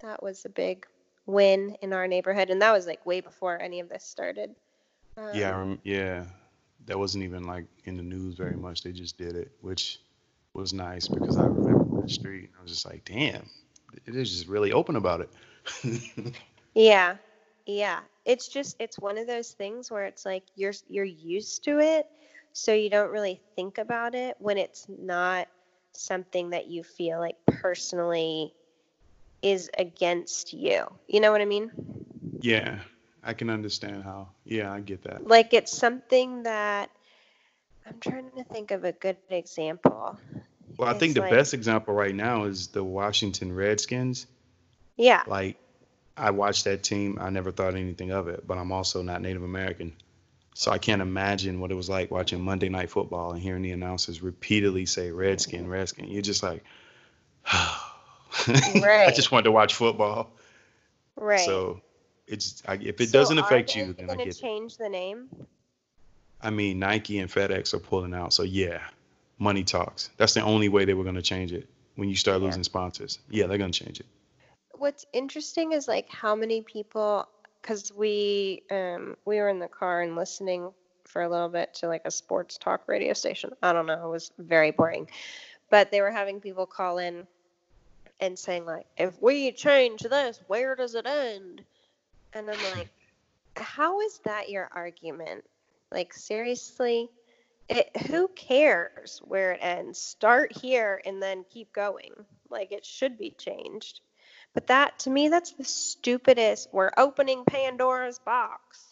[0.00, 0.86] That was a big
[1.26, 4.54] win in our neighborhood, and that was like way before any of this started.
[5.16, 6.24] Um, Yeah, rem- yeah.
[6.86, 8.82] That wasn't even like in the news very much.
[8.82, 10.00] They just did it, which
[10.54, 12.50] was nice because I remember the street.
[12.58, 13.48] I was just like, damn,
[14.06, 15.30] it is just really open about it.
[16.74, 17.16] Yeah.
[17.66, 18.00] Yeah.
[18.24, 22.06] It's just it's one of those things where it's like you're you're used to it,
[22.52, 25.48] so you don't really think about it when it's not
[25.92, 28.54] something that you feel like personally
[29.42, 30.86] is against you.
[31.08, 31.70] You know what I mean?
[32.40, 32.78] yeah,
[33.22, 34.28] I can understand how.
[34.44, 35.26] Yeah, I get that.
[35.26, 36.90] Like it's something that
[37.86, 40.18] I'm trying to think of a good example.
[40.76, 44.26] Well, I think the like- best example right now is the Washington Redskins.
[44.96, 45.22] Yeah.
[45.26, 45.56] Like,
[46.16, 47.18] I watched that team.
[47.20, 49.94] I never thought anything of it, but I'm also not Native American.
[50.54, 53.70] So I can't imagine what it was like watching Monday Night Football and hearing the
[53.70, 56.08] announcers repeatedly say Redskin, Redskin.
[56.08, 56.62] You're just like,
[57.52, 57.81] oh,
[58.46, 60.30] I just wanted to watch football.
[61.16, 61.40] Right.
[61.40, 61.80] So
[62.26, 64.36] it's I, if it So doesn't affect you, then I it.
[64.36, 65.28] change the name.
[66.40, 68.32] I mean, Nike and FedEx are pulling out.
[68.32, 68.80] So yeah,
[69.38, 70.10] money talks.
[70.16, 71.68] That's the only way they were going to change it.
[71.96, 72.46] When you start Yeah.
[72.46, 74.06] losing sponsors, yeah, they're going to change it.
[74.72, 77.28] What's interesting is like how many people,
[77.60, 80.72] because we um we were in the car and listening
[81.04, 83.50] for a little bit to like a sports talk radio station.
[83.62, 85.08] I don't know, it was very boring,
[85.70, 87.26] but they were having people call in
[88.20, 91.62] and saying like, if we change this, where does it end?
[92.32, 92.88] And I'm like,
[93.56, 95.44] how is that your argument?
[95.90, 97.10] Like seriously,
[97.68, 99.98] it, who cares where it ends?
[100.00, 102.12] Start here and then keep going.
[102.48, 104.00] Like it should be changed.
[104.54, 106.68] But that to me, that's the stupidest.
[106.72, 108.84] We're opening Pandora's box.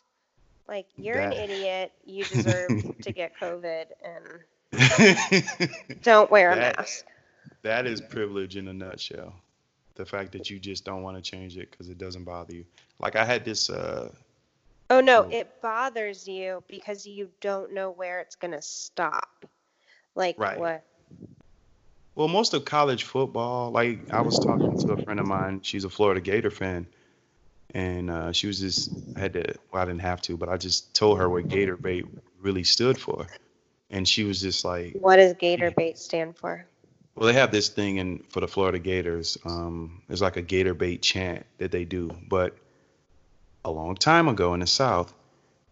[0.69, 1.93] Like you're an idiot.
[2.05, 2.69] You deserve
[3.03, 4.25] to get COVID and
[6.03, 7.05] don't wear a That- mask.
[7.63, 9.35] That is privilege in a nutshell.
[9.95, 12.65] The fact that you just don't want to change it because it doesn't bother you.
[12.99, 13.69] Like I had this.
[13.71, 14.11] Uh,
[14.93, 19.45] Oh no, Well- it bothers you because you don't know where it's gonna stop.
[20.17, 20.59] Like Right.
[20.59, 20.85] what?
[22.17, 23.71] well, most of college football.
[23.71, 25.61] Like I was talking to a friend of mine.
[25.63, 26.87] She's a Florida Gator fan,
[27.73, 29.55] and uh, she was just had to.
[29.73, 32.05] Well, I didn't have to, but I just told her what Gator bait
[32.41, 33.27] really stood for,
[33.91, 36.67] and she was just like, What does Gator bait stand for?
[37.21, 39.37] Well, they have this thing in for the Florida Gators.
[39.45, 42.57] Um, there's like a Gator bait chant that they do, but
[43.63, 45.13] a long time ago in the South,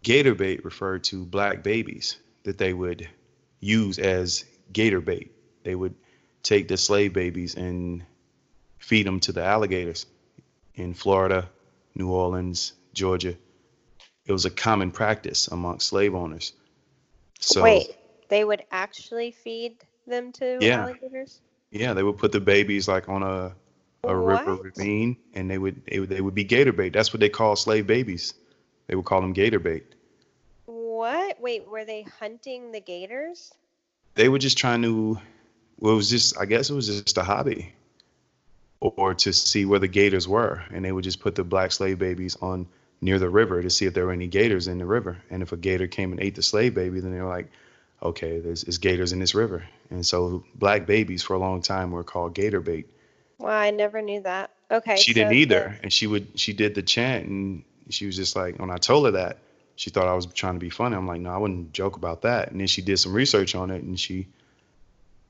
[0.02, 3.08] Gator bait referred to black babies that they would
[3.60, 5.32] use as Gator bait.
[5.62, 5.94] They would
[6.42, 8.04] take the slave babies and
[8.78, 10.04] feed them to the alligators
[10.74, 11.48] in Florida,
[11.94, 13.34] New Orleans, Georgia.
[14.26, 16.52] It was a common practice amongst slave owners.
[17.40, 17.96] So Wait,
[18.28, 20.82] they would actually feed them to Yeah.
[20.82, 21.40] alligators?
[21.70, 23.54] Yeah, they would put the babies like on a
[24.04, 26.92] a river ravine, and they would, they would they would be gator bait.
[26.92, 28.34] That's what they call slave babies.
[28.86, 29.84] They would call them gator bait.
[30.66, 31.40] What?
[31.40, 33.52] Wait, were they hunting the gators?
[34.14, 35.18] They were just trying to.
[35.78, 37.72] Well, it was just I guess it was just a hobby,
[38.80, 41.98] or to see where the gators were, and they would just put the black slave
[41.98, 42.66] babies on
[43.00, 45.18] near the river to see if there were any gators in the river.
[45.30, 47.48] And if a gator came and ate the slave baby, then they were like,
[48.02, 49.64] okay, there's, there's gators in this river.
[49.90, 52.86] And so black babies for a long time were called gator bait.
[53.38, 54.50] Wow, I never knew that.
[54.70, 54.96] Okay.
[54.96, 58.16] she so didn't the- either and she would she did the chant and she was
[58.16, 59.38] just like when i told her that
[59.76, 62.20] she thought i was trying to be funny i'm like no i wouldn't joke about
[62.22, 64.26] that and then she did some research on it and she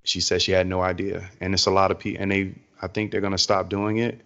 [0.02, 2.52] she said she had no idea and it's a lot of people and they
[2.82, 4.20] i think they're going to stop doing it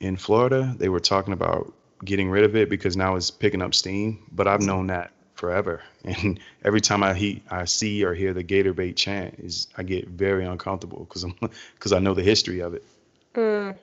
[0.00, 1.70] in florida they were talking about
[2.02, 5.10] getting rid of it because now it's picking up steam but i've known that
[5.42, 9.66] forever and every time i he, i see or hear the gator bait chant is
[9.76, 11.34] i get very uncomfortable because i'm
[11.74, 12.84] because i know the history of it
[13.34, 13.76] Mm,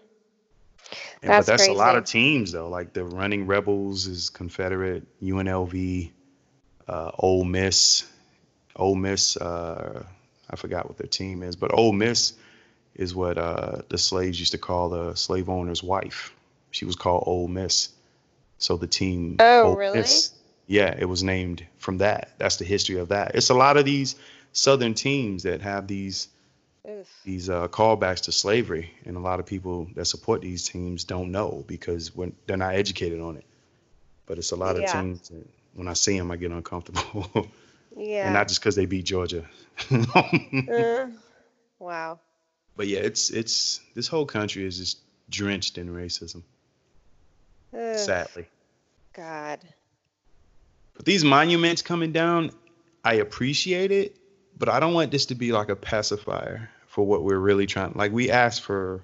[1.24, 2.70] yeah, That's but that's a lot of teams though.
[2.70, 6.12] Like the Running Rebels is Confederate, UNLV,
[6.88, 8.06] uh, Ole Miss,
[8.76, 9.36] Ole Miss.
[9.38, 10.04] Uh,
[10.50, 12.34] I forgot what their team is, but Ole Miss
[12.96, 16.34] is what uh, the slaves used to call the slave owner's wife.
[16.72, 17.90] She was called Ole Miss.
[18.60, 19.38] So the team.
[19.40, 20.00] Oh, Ole really?
[20.00, 20.32] Miss,
[20.70, 22.30] yeah, it was named from that.
[22.38, 23.34] That's the history of that.
[23.36, 24.16] It's a lot of these
[24.54, 26.28] Southern teams that have these
[26.88, 27.08] oof.
[27.26, 31.32] these uh, callbacks to slavery, and a lot of people that support these teams don't
[31.32, 33.46] know because when they're not educated on it.
[34.28, 34.84] But it's a lot Yeah.
[34.84, 37.48] of teams that when I see them, I get uncomfortable,
[37.98, 38.26] Yeah.
[38.26, 39.44] and not just because they beat Georgia.
[39.92, 41.08] Uh,
[41.80, 42.20] wow.
[42.78, 45.00] but yeah, it's it's this whole country is just
[45.32, 46.44] drenched in racism,
[47.74, 48.46] Ugh, sadly.
[49.14, 49.60] God.
[51.00, 52.52] But these monuments coming down,
[53.06, 54.18] I appreciate it,
[54.58, 57.94] but I don't want this to be like a pacifier for what we're really trying.
[57.96, 59.02] Like we asked for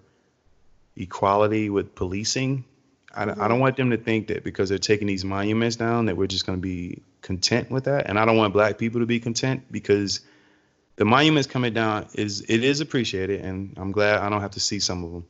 [0.98, 2.66] equality with policing.
[3.14, 3.62] I, don't- I don't mm-hmm.
[3.62, 6.58] want them to think that because they're taking these monuments down that we're just going
[6.58, 8.10] to be content with that.
[8.10, 10.20] And I don't want black people to be content because
[10.98, 14.60] the monuments coming down is it is appreciated, and I'm glad I don't have to
[14.60, 15.26] see some of them.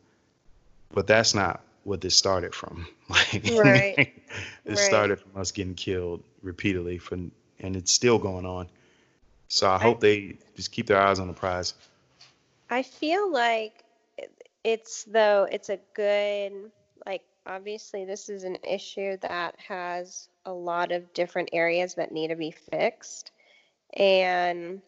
[0.91, 2.87] But that's not what this started from.
[3.09, 3.97] Like, Right.
[4.65, 4.79] it Right.
[4.79, 8.67] started from us getting killed repeatedly, for, and it's still going on.
[9.47, 11.75] So I hope they just keep their eyes on the prize.
[12.69, 13.83] I feel like
[14.63, 16.71] it's though it's a good
[17.05, 22.29] like obviously this is an issue that has a lot of different areas that need
[22.29, 23.31] to be fixed
[23.95, 24.81] and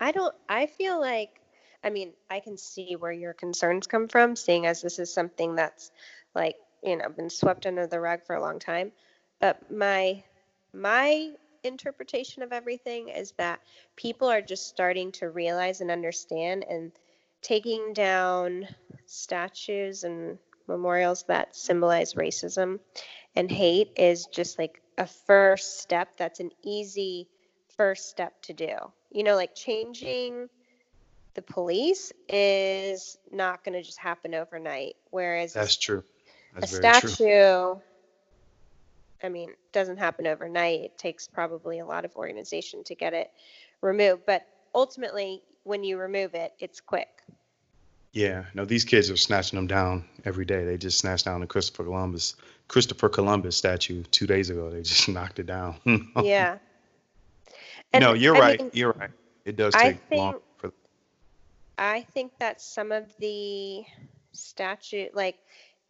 [0.00, 1.41] I don't I feel like
[1.84, 5.54] I mean I can see where your concerns come from seeing as this is something
[5.54, 5.90] that's
[6.34, 8.92] like you know been swept under the rug for a long time
[9.40, 10.22] but my
[10.72, 11.32] my
[11.64, 13.60] interpretation of everything is that
[13.96, 16.92] people are just starting to realize and understand and
[17.40, 18.66] taking down
[19.06, 22.78] statues and memorials that symbolize racism
[23.34, 26.16] and hate is just like a first step.
[26.16, 27.28] That's an easy
[27.76, 28.74] first step to do.
[29.10, 30.48] You know, like changing
[31.34, 34.96] the police is not going to just happen overnight.
[35.10, 36.02] Whereas That's true.
[36.54, 37.08] That's a very true.
[37.10, 37.74] statue,
[39.22, 40.80] I mean, doesn't happen overnight.
[40.80, 43.30] It takes probably a lot of organization to get it
[43.80, 44.22] removed.
[44.26, 47.08] But ultimately, when you remove it, it's quick.
[48.12, 50.64] Yeah, no, these kids are snatching them down every day.
[50.66, 52.36] They just snatched down the Christopher Columbus
[52.68, 54.68] Christopher Columbus statue two days ago.
[54.70, 55.76] They just knocked it down.
[56.22, 56.58] Yeah.
[57.98, 58.60] no, you're I right.
[58.60, 59.10] mean, you're right.
[59.46, 60.42] It does take long think- for
[61.78, 63.84] I think that some of the
[64.32, 65.38] statute, like,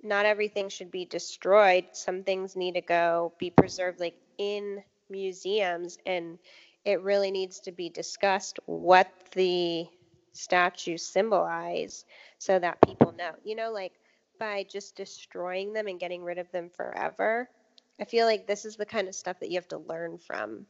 [0.03, 1.87] not everything should be destroyed.
[1.92, 6.38] Some things need to go be preserved, like in museums, and
[6.85, 9.87] it really needs to be discussed what the
[10.33, 12.05] statues symbolize
[12.38, 13.33] so that people know.
[13.45, 13.92] You know, like
[14.38, 17.49] by just destroying them and getting rid of them forever.
[18.01, 20.66] I feel like this is the kind of stuff that you have to learn from.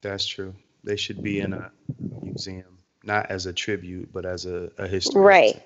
[0.00, 0.54] That's true.
[0.84, 1.70] They should be in a
[2.22, 2.75] museum,
[3.06, 5.22] not as a tribute, but as a, a history.
[5.22, 5.62] Right.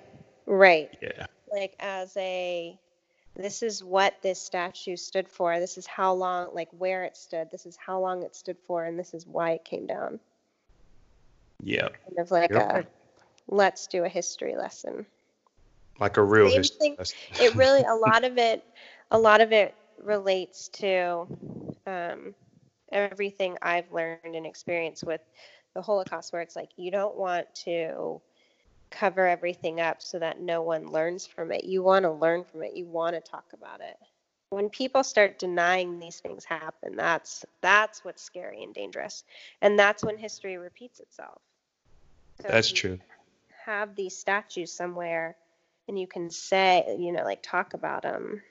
[0.47, 0.91] Right.
[1.01, 1.27] Yeah.
[1.53, 2.79] like as a
[3.37, 7.49] this is what this statue stood for this is how long like where it stood
[7.51, 10.19] this is how long it stood for and this is why it came down
[11.63, 11.89] Yeah.
[11.89, 12.87] kind of like You're a
[13.49, 15.07] let's do a history lesson
[16.01, 16.79] Like a real Same history.
[16.81, 17.19] thing- lesson.
[17.41, 18.63] it really a lot of it
[19.13, 21.27] a lot of it relates to
[21.87, 22.35] um,
[22.93, 25.21] everything i've learned and experienced with
[25.75, 28.21] the holocaust where it's like you don't want to
[28.91, 31.65] cover everything up so that no one learns from it.
[31.65, 32.75] You want to learn from it.
[32.75, 33.97] You want to talk about it.
[34.51, 39.23] When people start denying these things happen that's that's what's scary and dangerous.
[39.63, 41.41] And that's when history repeats itself.
[42.43, 42.99] So That's true.
[43.65, 45.37] have these statues somewhere
[45.89, 48.43] and you can say you know like talk about them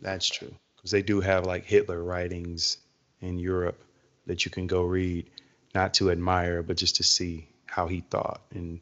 [0.00, 0.54] That's true.
[0.76, 2.78] Because they do have like Hitler writings
[3.20, 3.82] in Europe
[4.26, 5.30] that you can go read,
[5.74, 8.80] not to admire, but just to see how he thought and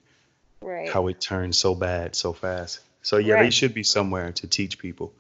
[0.61, 2.81] right how it turned so bad so fast.
[3.03, 5.13] So yeah, they should be somewhere to teach people,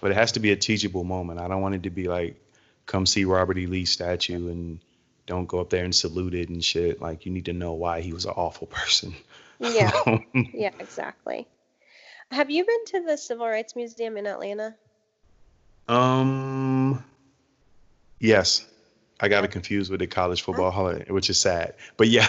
[0.00, 1.40] but it has to be a teachable moment.
[1.40, 2.40] I don't want it to be like,
[2.86, 3.66] come see Robert E.
[3.66, 4.78] Lee statue and
[5.26, 7.00] don't go up there and salute it and shit.
[7.00, 9.14] Like you need to know why he was an awful person.
[9.58, 9.90] yeah
[10.52, 11.46] yeah exactly
[12.32, 14.74] have you been to the civil rights museum in atlanta
[15.88, 17.04] um,
[18.18, 18.64] yes,
[19.20, 21.74] I got it confused with the college football holiday, which is sad.
[21.96, 22.26] But yeah,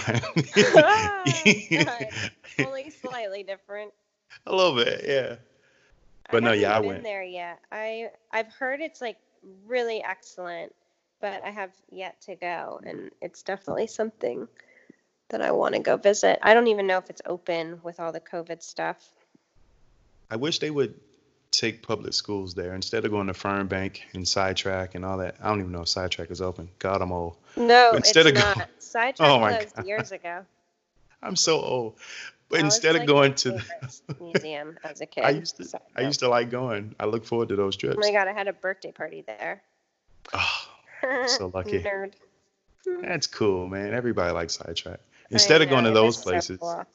[0.76, 1.24] Ah,
[2.66, 3.92] only slightly different
[4.46, 5.36] a little bit, yeah.
[6.32, 7.04] But no, haven't yeah, I went.
[7.04, 9.18] there yet i i've heard it's like
[9.68, 10.74] really excellent
[11.22, 14.48] but i have yet to go and it's definitely something
[15.30, 18.12] that i want to go visit i don't even know if it's open with all
[18.12, 19.12] the covid stuff
[20.32, 21.00] I wish they would
[21.60, 25.36] take public schools there instead of going to Fernbank and SciTrek and all that.
[25.42, 26.70] I don't even know if SciTrek is open.
[26.80, 27.36] God, I'm old.
[27.56, 30.46] no Instead it's of not SciTrek Oh my closed years ago
[31.24, 31.96] I'm so old.
[32.50, 35.58] But That instead like, of my going to, the museum as a kid I used
[35.58, 36.94] to, I used to like going.
[37.00, 37.96] I look forward to those trips.
[37.98, 39.62] oh my god i had a birthday party there
[40.34, 41.82] Oh, so lucky.
[41.82, 42.14] nerd
[43.02, 43.94] That's cool, man.
[43.94, 44.98] Everybody likes SciTrek.
[45.32, 46.86] Instead of going to those it's so places, cool.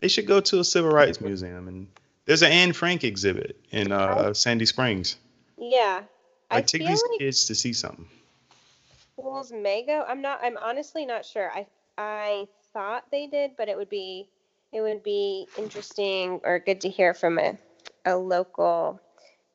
[0.00, 1.68] they should go to a civil rights museum.
[1.68, 1.86] And
[2.26, 5.16] there's an Anne Frank exhibit in uh, Sandy Springs.
[5.58, 6.02] yeah
[6.50, 8.06] i Like, take these like kids to see something.
[9.12, 10.04] schools may go.
[10.06, 10.40] I'm not.
[10.42, 11.50] I'm honestly not sure.
[11.50, 11.66] I
[11.98, 14.28] I thought they did, but it would be
[14.72, 17.56] it would be interesting or good to hear from a
[18.04, 19.00] a local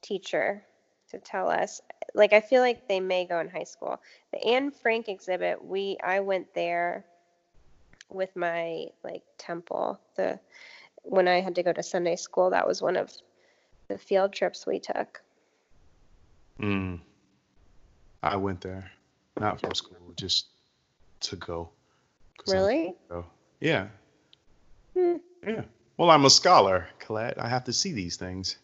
[0.02, 0.64] teacher
[1.12, 1.82] to tell us.
[2.14, 4.00] Like I feel like they may go in high school.
[4.32, 5.64] The Anne Frank exhibit.
[5.64, 7.06] We I went there
[8.10, 10.00] with my like temple.
[10.16, 10.40] The
[11.10, 13.12] when I had to go to Sunday school, that was one of
[13.88, 15.22] the field trips we took.
[16.60, 17.00] Mm.
[18.22, 18.92] I went there,
[19.40, 20.48] not for school, just
[21.22, 21.70] to go.
[22.48, 22.96] Really?
[23.10, 23.26] So,
[23.60, 23.88] yeah.
[24.96, 25.16] Hmm.
[25.46, 25.64] Yeah.
[25.98, 27.42] Well, I'm a scholar, Colette.
[27.42, 28.58] I have to see these things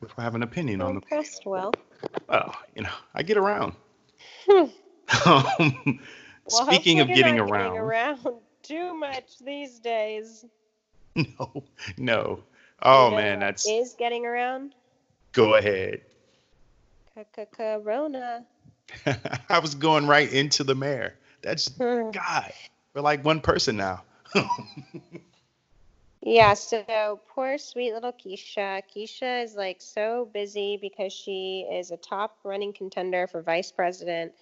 [0.00, 0.96] before I have an opinion on them.
[0.96, 1.72] Impressed, Will.
[2.28, 3.74] Well, you know, I get around.
[4.48, 4.64] Hmm.
[5.26, 6.00] um,
[6.50, 8.18] Well, speaking hopefully of you're getting not around, around
[8.62, 10.44] too much these days.
[11.38, 11.64] no,
[11.98, 12.42] no.
[12.82, 14.74] Oh You know man, that's is getting around.
[15.32, 16.00] go ahead.
[17.56, 18.44] Corona.
[19.48, 21.14] I was going right into the mayor.
[21.42, 22.10] That's Hmm.
[22.10, 22.52] God.
[22.94, 24.02] We're like one person now.
[26.24, 28.82] Yeah, so poor sweet little Keisha.
[28.94, 34.32] Keisha is like so busy because she is a top running contender for vice president.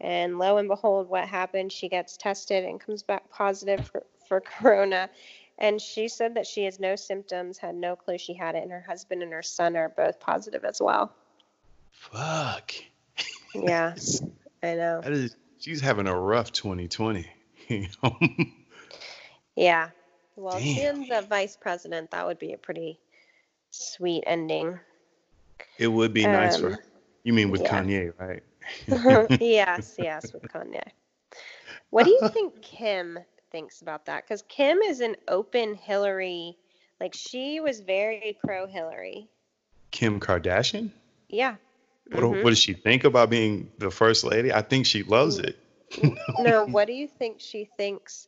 [0.00, 1.72] And lo and behold, what happened?
[1.72, 5.10] She gets tested and comes back positive for, for corona.
[5.58, 8.72] And she said that she has no symptoms, had no clue she had it, and
[8.72, 11.12] her husband and her son are both positive as well.
[11.90, 12.72] Fuck.
[13.54, 13.94] Yeah,
[14.62, 15.00] I know.
[15.04, 17.26] Is, she's having a rough 2020.
[17.68, 18.18] you know?
[19.54, 19.90] Yeah.
[20.36, 21.08] Well, Damn.
[21.12, 22.10] A vice president.
[22.10, 22.98] That would be a pretty
[23.70, 24.80] sweet ending.
[25.78, 26.84] it would be nice for Um, her.
[27.22, 27.80] You mean with yeah.
[27.82, 28.42] Kanye, right?
[29.40, 30.82] yes, yes, with Kanye.
[31.90, 33.18] What do you think Kim
[33.54, 34.24] thinks about that?
[34.24, 36.56] Because Kim is an open Hillary,
[37.00, 39.28] like she was very pro Hillary.
[39.92, 40.90] Kim Kardashian?
[41.28, 41.54] Yeah.
[42.10, 42.42] What, Mhm.
[42.42, 44.52] what does she think about being the first lady?
[44.52, 45.56] I think she loves it.
[46.40, 48.26] No, what do you think she thinks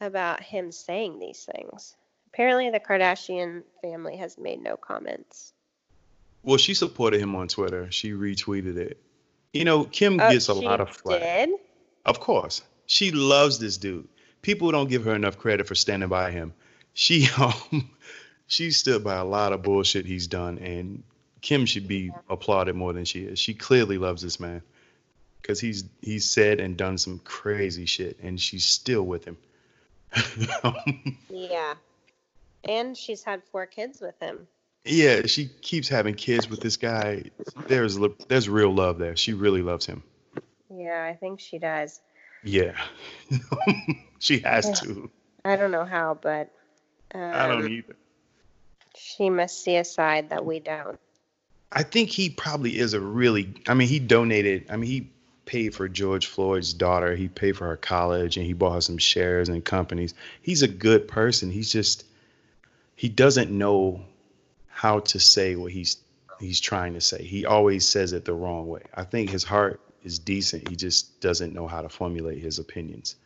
[0.00, 1.96] about him saying these things?
[2.28, 5.52] Apparently, the Kardashian family has made no comments.
[6.44, 7.90] Well, she supported him on Twitter.
[7.90, 9.02] She retweeted it.
[9.52, 11.20] You know, Kim Oh, gets a lot of flack.
[11.20, 11.58] Did?
[12.04, 12.62] Of course.
[12.86, 14.06] She loves this dude.
[14.42, 16.52] People don't give her enough credit for standing by him.
[16.94, 17.90] She um
[18.46, 21.02] she stood by a lot of bullshit he's done and
[21.40, 23.38] Kim should be applauded more than she is.
[23.38, 24.62] She clearly loves this man.
[25.42, 29.36] Cuz he's he's said and done some crazy shit and she's still with him.
[31.30, 31.74] Yeah.
[32.64, 34.48] And she's had four kids with him.
[34.84, 37.24] yeah, she keeps having kids with this guy.
[37.68, 39.16] There's there's real love there.
[39.16, 40.02] She really loves him.
[40.70, 42.00] Yeah, I think she does.
[42.42, 42.76] Yeah.
[44.18, 45.10] she has to.
[45.44, 46.50] I don't know how, but
[47.14, 47.96] um, I don't either.
[48.96, 50.98] she must see a side that we don't.
[51.70, 53.54] I think he probably is a really.
[53.66, 54.66] I mean, he donated.
[54.70, 55.10] I mean, he
[55.44, 57.14] paid for George Floyd's daughter.
[57.14, 60.14] He paid for her college, and he bought her some shares in companies.
[60.42, 61.50] He's a good person.
[61.50, 62.04] He's just
[62.96, 64.04] he doesn't know
[64.66, 65.98] how to say what he's
[66.40, 67.22] he's trying to say.
[67.22, 68.82] He always says it the wrong way.
[68.94, 70.68] I think his heart is decent.
[70.68, 73.16] He just doesn't know how to formulate his opinions.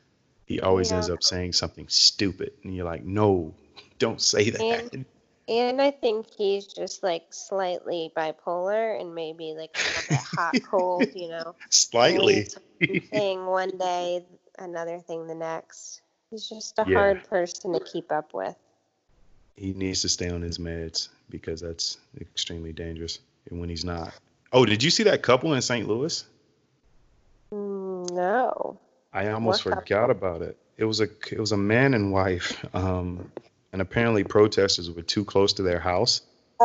[0.46, 3.54] He always ends up saying something stupid, and you're like, no,
[3.98, 4.60] don't say that.
[4.94, 5.04] And-
[5.48, 10.54] And I think he's just like slightly bipolar and maybe like a little bit hot
[10.70, 11.54] cold, you know.
[11.68, 12.46] Slightly.
[13.10, 14.24] Thing one day,
[14.58, 16.00] another thing the next.
[16.30, 16.96] He's just a Yeah.
[16.96, 18.54] hard person to keep up with.
[19.56, 23.18] he needs to stay on his meds because that's extremely dangerous.
[23.50, 24.14] And when he's not,
[24.52, 25.86] oh, did you see that couple in St.
[25.88, 26.24] Louis?
[27.53, 28.80] Mm, No.
[29.12, 30.11] I almost forgot couple?
[30.11, 30.57] about it.
[30.78, 33.30] It was a it was a man and wife, um,
[33.72, 36.22] and apparently protesters were too close to their house.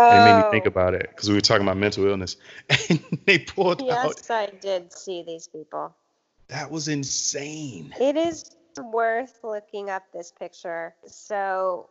[0.10, 2.38] And it made me think Oh, about it because we were talking about mental illness,
[2.90, 4.16] and they pulled out.
[4.16, 5.94] Yes, I did see these people.
[6.48, 7.94] That was insane.
[8.00, 10.96] It is worth looking up this picture.
[11.06, 11.90] So,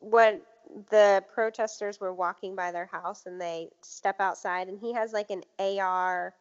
[0.00, 0.42] what
[0.90, 5.30] the protesters were walking by their house and they step outside, and he has like
[5.30, 6.34] an AR,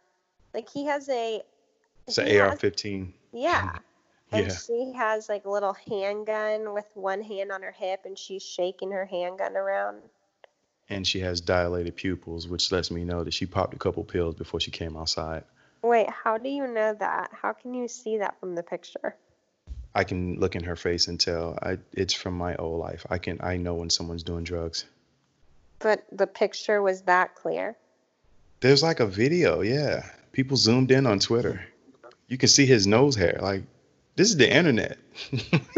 [0.56, 1.41] like he has a.
[2.08, 3.12] It's an AR-15.
[3.34, 3.78] Yeah.
[4.32, 4.56] And Yeah.
[4.56, 8.91] she has like a little handgun with one hand on her hip, and she's shaking
[8.91, 10.01] her handgun around.
[10.88, 14.36] and she has dilated pupils, which lets me know that she popped a couple pills
[14.36, 15.43] before she came outside.
[15.82, 17.32] Wait, how do you know that?
[17.34, 19.16] How can you see that from the picture?
[19.95, 21.58] I can look in her face and tell.
[21.62, 23.06] I it's from my old life.
[23.10, 24.86] I can I know when someone's doing drugs.
[25.80, 27.76] But the picture was that clear.
[28.60, 30.06] There's like a video, yeah.
[30.36, 31.65] People zoomed in on Twitter.
[32.27, 33.39] You can see his nose hair.
[33.41, 33.63] Like
[34.17, 34.97] this is the internet.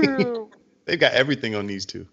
[0.85, 2.07] They've got everything on these two.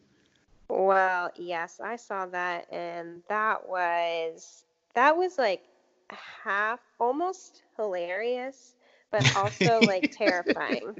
[0.68, 5.62] Well, yes, I saw that, and that was that was like
[6.10, 8.74] half, almost hilarious,
[9.10, 10.96] but also like terrifying.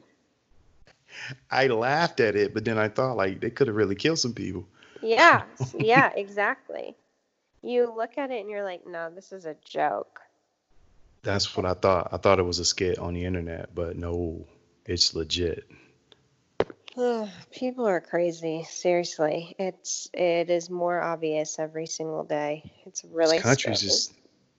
[1.50, 4.32] I laughed at it, but then I thought like they could have really killed some
[4.32, 4.66] people.
[5.02, 5.42] Yeah,
[5.78, 6.96] yeah, exactly.
[7.60, 10.20] You look at it and you're like, no, this is a joke.
[11.24, 12.10] That's what I thought.
[12.12, 14.46] I thought it was a skit on the internet, but no,
[14.86, 15.64] it's legit.
[17.50, 18.64] People are crazy.
[18.68, 22.70] Seriously, it's it is more obvious every single day.
[22.86, 24.12] It's really this country's just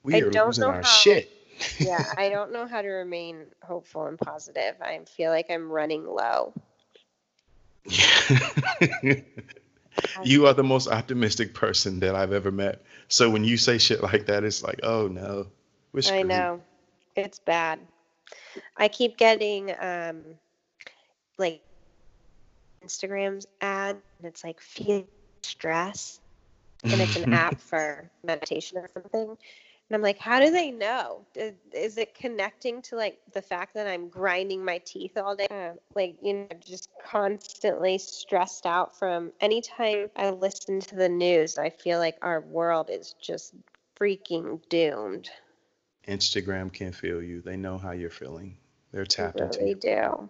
[0.03, 1.30] we I are don't losing know our how- shit.
[1.80, 4.76] yeah, I don't know how to remain hopeful and positive.
[4.82, 6.53] I feel like I'm running low.
[10.24, 12.82] you are the most optimistic person that I've ever met.
[13.07, 15.47] So when you say shit like that, it's like, oh no,
[16.03, 16.61] I know.
[17.15, 17.79] It's bad.
[18.77, 20.23] I keep getting um
[21.37, 21.61] like
[22.83, 25.05] Instagram's ad and it's like feel
[25.43, 26.19] stress
[26.83, 29.37] and it's an app for meditation or something.
[29.89, 31.25] And I'm like, how do they know?
[31.35, 35.45] Is, is it connecting to like the fact that I'm grinding my teeth all day?
[35.51, 41.59] Uh, like, you know, just constantly stressed out from anytime I listen to the news,
[41.59, 43.53] I feel like our world is just
[43.99, 45.29] freaking doomed.
[46.08, 47.41] Instagram can feel you.
[47.41, 48.58] They know how you're feeling.
[48.91, 49.76] They're tapped They into really you.
[49.76, 50.30] do.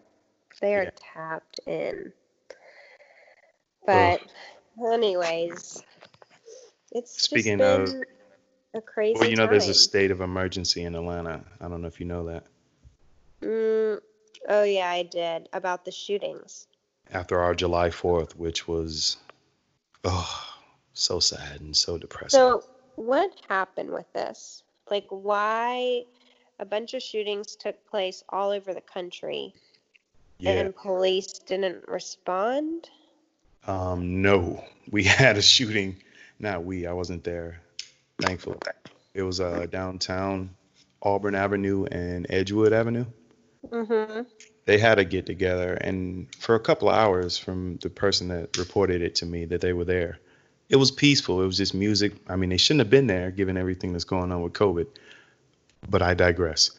[0.61, 2.13] They are tapped in.
[3.85, 4.21] But
[4.93, 5.83] anyways,
[6.91, 8.01] it's Speaking just of-
[8.73, 11.43] a crazy Well, you know, there's a state of emergency in Atlanta.
[11.61, 12.45] I don't know if you know that.
[13.41, 13.99] Mm,
[14.49, 16.67] oh yeah, I did about the shootings.
[17.11, 19.17] After our July 4th, which was,
[20.03, 20.55] oh,
[20.93, 22.39] so sad and so depressing.
[22.39, 22.63] So
[22.95, 24.63] what happened with this?
[24.89, 26.03] Like why
[26.59, 29.53] a bunch of shootings took place all over the country
[30.39, 30.51] yeah.
[30.51, 32.89] and police didn't respond?
[33.67, 35.97] Um, no, we had a shooting.
[36.39, 36.85] Not we.
[36.85, 37.61] I wasn't there.
[38.21, 38.57] Thankfully,
[39.13, 40.49] it was uh downtown
[41.01, 43.05] Auburn Avenue and Edgewood Avenue.
[43.69, 44.21] Mm-hmm.
[44.65, 48.57] They had a get together, and for a couple of hours, from the person that
[48.57, 50.19] reported it to me that they were there,
[50.69, 51.41] it was peaceful.
[51.41, 52.13] It was just music.
[52.27, 54.87] I mean, they shouldn't have been there given everything that's going on with COVID.
[55.89, 56.71] But I digress.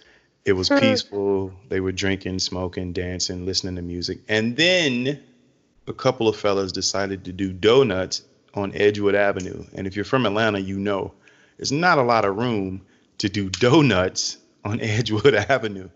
[0.44, 1.52] It was peaceful.
[1.68, 5.20] They were drinking, smoking, dancing, listening to music, and then
[5.88, 8.22] a couple of fellas decided to do donuts
[8.54, 9.64] on Edgewood Avenue.
[9.74, 11.12] And if you're from Atlanta, you know
[11.56, 12.82] there's not a lot of room
[13.18, 15.88] to do donuts on Edgewood Avenue.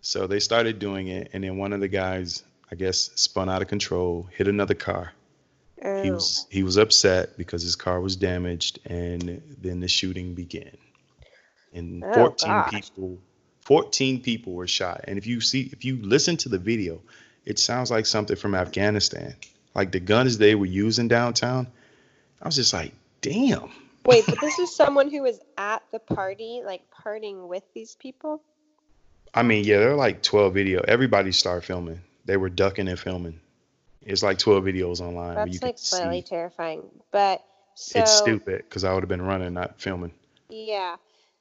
[0.00, 3.62] So they started doing it, and then one of the guys, I guess, spun out
[3.62, 5.12] of control, hit another car.
[5.84, 6.02] Oh.
[6.02, 10.76] He was he was upset because his car was damaged, and then the shooting began.
[11.72, 12.70] And Oh, 14 gosh.
[12.70, 13.18] people,
[13.60, 15.02] 14 people were shot.
[15.04, 17.00] And if you see, if you listen to the video,
[17.44, 19.34] it sounds like something from Afghanistan.
[19.74, 21.66] Like the guns they were using downtown.
[22.40, 23.70] I was just like, damn.
[24.06, 28.40] Wait, but this is someone who was at the party, like partying with these people?
[29.34, 30.80] I mean, yeah, there are like 12 video.
[30.86, 32.00] Everybody started filming.
[32.24, 33.40] They were ducking and filming.
[34.06, 35.34] It's like 12 videos online.
[35.34, 36.26] That's like slightly see.
[36.26, 36.82] terrifying.
[37.10, 37.44] But
[37.74, 40.12] so It's stupid because I would have been running, not filming.
[40.48, 40.96] yeah.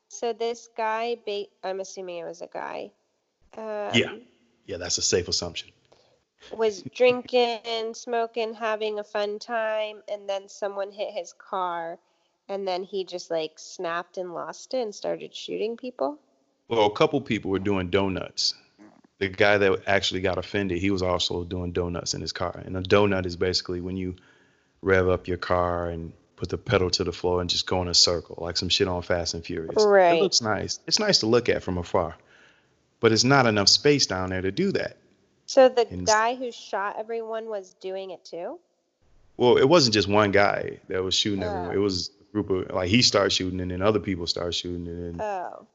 [0.07, 2.91] So this guy, ba- I'm assuming it was a guy.
[3.57, 4.15] Um, Yeah.
[4.65, 5.69] Yeah, that's a safe assumption.
[6.57, 11.99] Was drinking, smoking, having a fun time, and then someone hit his car,
[12.47, 16.19] and then he just like snapped and lost it and started shooting people.
[16.67, 18.55] Well, a couple people were doing donuts.
[19.29, 22.61] The guy that actually got offended, he was also doing donuts in his car.
[22.65, 24.15] And a donut is basically when you
[24.81, 27.87] rev up your car and put the pedal to the floor and just go in
[27.87, 29.83] a circle, like some shit on Fast and Furious.
[29.85, 30.17] Right.
[30.17, 30.79] It looks nice.
[30.87, 32.15] It's nice to look at from afar,
[32.99, 34.97] but it's not enough space down there to do that.
[35.45, 38.59] So the And- guy who shot everyone was doing it too.
[39.37, 41.47] Well, it wasn't just one guy that was shooting Oh.
[41.47, 41.75] everyone.
[41.75, 44.87] It was a group of like he started shooting and then other people started shooting
[44.87, 45.65] and then Oh.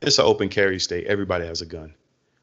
[0.00, 1.06] it's an open carry state.
[1.06, 1.94] Everybody has a gun.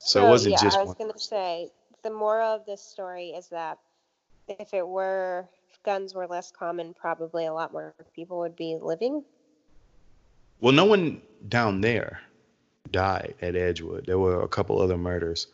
[0.03, 1.71] So, it wasn't yeah, just I was gonna say
[2.03, 3.79] the moral of this story is that
[4.47, 8.77] if it were if guns were less common, probably a lot more people would be
[8.81, 9.23] living.
[10.59, 12.21] Well, no one down there
[12.91, 14.05] died at Edgewood.
[14.05, 15.47] There were a couple other murders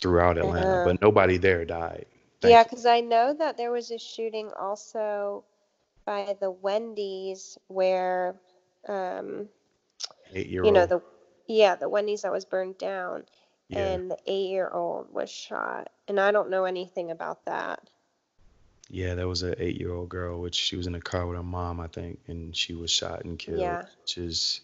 [0.00, 0.84] throughout Atlanta, Uh-huh.
[0.84, 2.06] but nobody there died.
[2.42, 5.44] Yeah, because I know that there was a shooting also
[6.04, 8.34] by the Wendy's where,
[8.88, 9.48] um,
[10.34, 11.02] eight year you know the
[11.46, 13.24] yeah the Wendy's that was burned down
[13.68, 13.92] yeah.
[13.92, 17.80] and the eight year old was shot, and I don't know anything about that.
[18.90, 21.36] yeah, there was an eight year old girl, which she was in a car with
[21.36, 23.60] her mom, I think, and she was shot and killed.
[23.60, 23.82] Yeah.
[24.02, 24.62] Which is,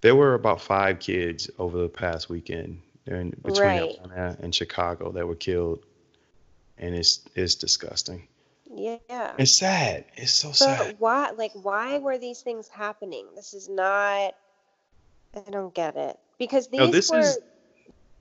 [0.00, 3.90] there were about five kids over the past weekend in between Right.
[3.90, 5.84] Atlanta and Chicago that were killed,
[6.78, 8.26] and it's it's disgusting.
[8.74, 8.98] Yeah.
[9.38, 10.06] It's sad.
[10.16, 10.78] It's so sad.
[10.78, 13.26] But why, like, why were these things happening?
[13.36, 14.34] This is not.
[15.34, 17.38] I don't get it because these No, this were is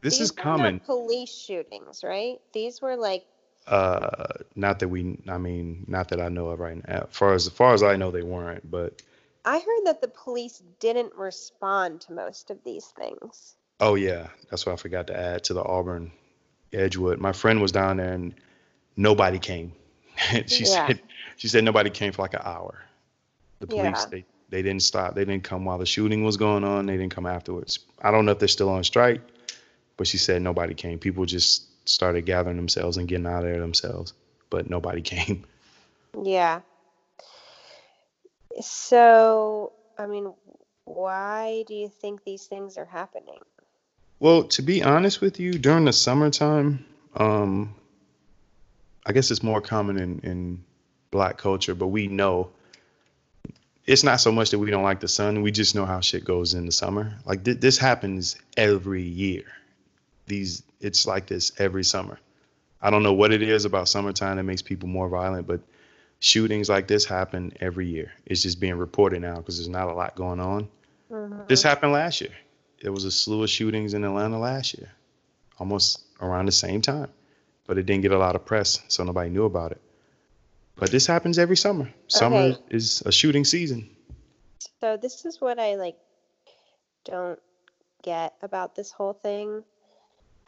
[0.02, 0.80] this these is were common.
[0.80, 2.39] police shootings, right?
[2.54, 3.26] These were like
[3.68, 4.26] Uh,
[4.56, 7.08] not that we, I mean, not that I know of right now.
[7.10, 8.70] As far as, as far as I know, they weren't.
[8.70, 9.02] But
[9.45, 13.56] I heard that the police didn't respond to most of these things.
[13.80, 16.12] oh yeah, that's what I forgot to add to the Auburn,
[16.74, 17.20] Edgewood.
[17.20, 18.34] My friend was down there and
[18.97, 19.74] nobody came.
[20.47, 20.88] she Yeah.
[20.88, 21.02] said,
[21.38, 22.84] she said nobody came for like an hour.
[23.60, 24.10] The police, Yeah.
[24.12, 25.16] they, they didn't stop.
[25.16, 26.86] They didn't come while the shooting was going on.
[26.86, 27.80] They didn't come afterwards.
[28.02, 29.22] I don't know if they're still on strike,
[30.02, 30.97] but she said nobody came.
[30.97, 34.14] People just started gathering themselves and getting out of there themselves,
[34.49, 35.45] but nobody came.
[36.24, 36.62] Yeah.
[38.60, 40.34] So, I mean,
[40.86, 43.38] why do you think these things are happening?
[44.20, 46.84] Well, to be honest with you, during the summertime,
[47.16, 47.76] um,
[49.06, 50.64] I guess it's more common in, in
[51.12, 52.49] black culture, but we know
[53.86, 55.43] it's not so much that we don't like the sun.
[55.43, 57.14] We just know how shit goes in the summer.
[57.24, 59.43] Like th- this happens every year.
[60.32, 62.17] These, it's like this every summer.
[62.82, 65.59] I don't know what it is about summertime that makes people more violent, but
[66.19, 68.13] shootings like this happen every year.
[68.25, 70.69] It's just being reported now because there's not a lot going on.
[71.11, 71.47] Mhm.
[71.49, 72.32] This happened last year.
[72.82, 74.89] There was a slew of shootings in Atlanta last year,
[75.59, 77.09] almost around the same time.
[77.67, 79.82] but it didn't get a lot of press, so nobody knew about it.
[80.75, 81.88] But this happens every summer.
[82.07, 82.57] Summer Okay.
[82.69, 83.88] is a shooting season.
[84.82, 85.95] So this is what I like
[87.05, 87.39] don't
[88.03, 89.63] get about this whole thing.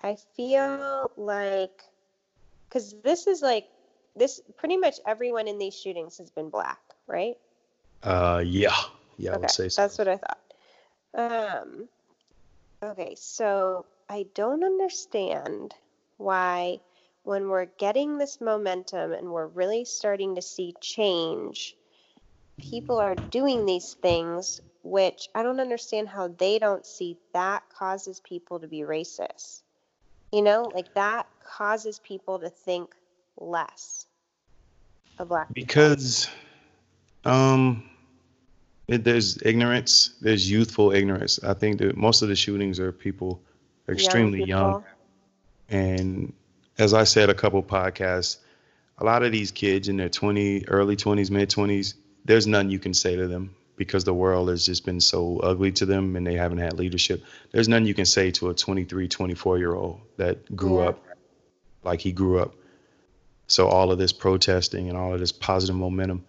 [0.04, 1.84] I feel like
[2.70, 3.70] cuz this is like
[4.16, 7.38] this pretty much everyone in these shootings has been black, right?
[8.04, 8.76] Uh, yeah,
[9.18, 9.82] yeah, I would say so.
[9.82, 10.44] That's what I thought.
[11.14, 11.90] Um
[12.84, 15.74] okay, so I don't understand
[16.18, 16.82] why
[17.24, 21.78] when we're getting this momentum and we're really starting to see change
[22.58, 28.20] people are doing these things which I don't understand how they don't see that causes
[28.20, 29.62] people to be racist.
[30.34, 32.96] You know, like that causes people to think
[33.38, 34.08] less
[35.20, 35.68] of black people.
[35.68, 36.28] Because
[37.24, 37.88] um
[38.88, 41.40] it, there's ignorance, there's youthful ignorance.
[41.44, 43.42] I think that most of the shootings are people
[43.88, 44.86] extremely young, people.
[45.70, 46.34] and
[46.80, 48.38] as I said a couple podcasts,
[48.98, 51.94] a lot of these kids in their 20, early 20s, mid 20s,
[52.26, 55.72] there's nothing you can say to them because the world has just been so ugly
[55.74, 57.24] to them and they haven't had leadership.
[57.52, 60.90] There's none you can say to a 23, 24 year old that grew Yeah.
[60.90, 61.04] up
[61.84, 62.54] like he grew up.
[63.48, 66.24] So all of this protesting and all of this positive momentum,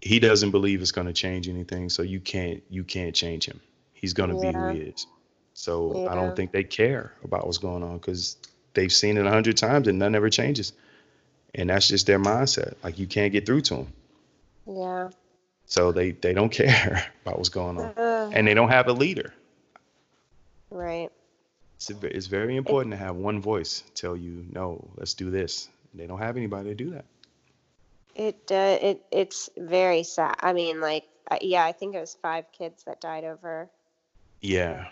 [0.00, 1.88] he doesn't believe it's going to change anything.
[1.88, 3.60] So you can't you can't change him.
[3.92, 5.06] He's going to be who he is.
[5.54, 8.36] So I don't think they care about what's going on because
[8.74, 10.72] they've seen it a hundred times and nothing ever changes.
[11.54, 12.74] And that's just their mindset.
[12.84, 13.92] Like you can't get through to them.
[14.66, 15.10] Yeah.
[15.68, 18.92] So they they don't care about what's going on, Ugh, and they don't have a
[18.92, 19.32] leader.
[20.70, 21.10] right.
[21.76, 25.68] It's, a- it's very important to have one voice tell you no, let's do this.
[25.94, 27.04] They don't have anybody to do that.
[28.16, 30.34] It uh, it it's very sad.
[30.40, 31.04] I mean, like,
[31.40, 33.70] yeah, I think it was five kids that died over.
[34.40, 34.86] Yeah,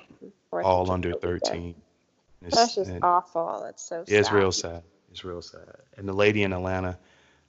[0.52, 1.74] all under 13.
[2.42, 3.64] It's, That's just awful.
[3.64, 4.14] It's so sad.
[4.14, 4.82] it's real sad.
[5.10, 5.74] It's real sad.
[5.96, 6.98] And the lady in Atlanta,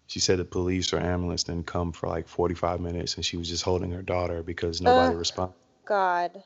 [0.08, 3.48] she said the police or ambulance didn't come for like 45 minutes, and she was
[3.50, 5.20] just holding her daughter because nobody Ugh.
[5.20, 5.56] responded.
[5.86, 6.44] God,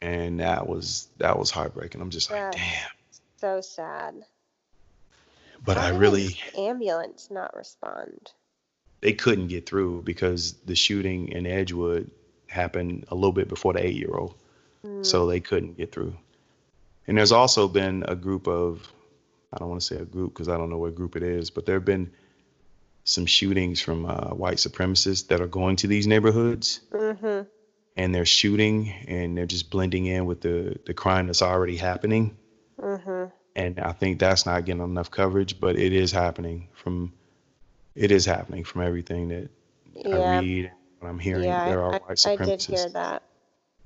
[0.00, 2.00] And that was that was heartbreaking.
[2.00, 2.90] I'm just like, damn.
[3.38, 4.14] so sad.
[5.64, 8.32] But How I really, ambulance not respond.
[9.00, 12.10] they couldn't get through because the shooting in Edgewood
[12.48, 14.34] happened a little bit before the eight year old.
[14.84, 15.02] Hmm.
[15.02, 16.14] So they couldn't get through.
[17.06, 18.86] And there's also been a group of,
[19.52, 21.50] I don't want to say a group because I don't know what group it is,
[21.50, 22.10] but there have been
[23.04, 27.42] some shootings from uh, white supremacists that are going to these neighborhoods Mm-hmm.
[27.96, 32.36] and they're shooting and they're just blending in with the, the crime that's already happening.
[32.80, 33.24] Mm-hmm.
[33.56, 37.12] And I think that's not getting enough coverage, but it is happening from,
[37.94, 39.48] it is happening from everything that
[40.04, 40.40] I Yeah.
[40.40, 41.44] read, what I'm hearing.
[41.44, 42.66] Yeah, there are I, white I, I supremacists.
[42.66, 43.22] did hear that.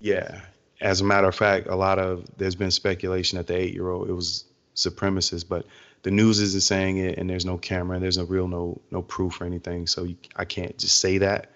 [0.01, 0.41] Yeah.
[0.81, 3.91] As a matter of fact, a lot of there's been speculation that the eight year
[3.91, 4.45] old it was
[4.77, 5.66] supremacist, but
[6.03, 9.03] the news isn't saying it, and there's no camera, and there's no real no no
[9.03, 11.51] proof or anything, so you, I can't just say that.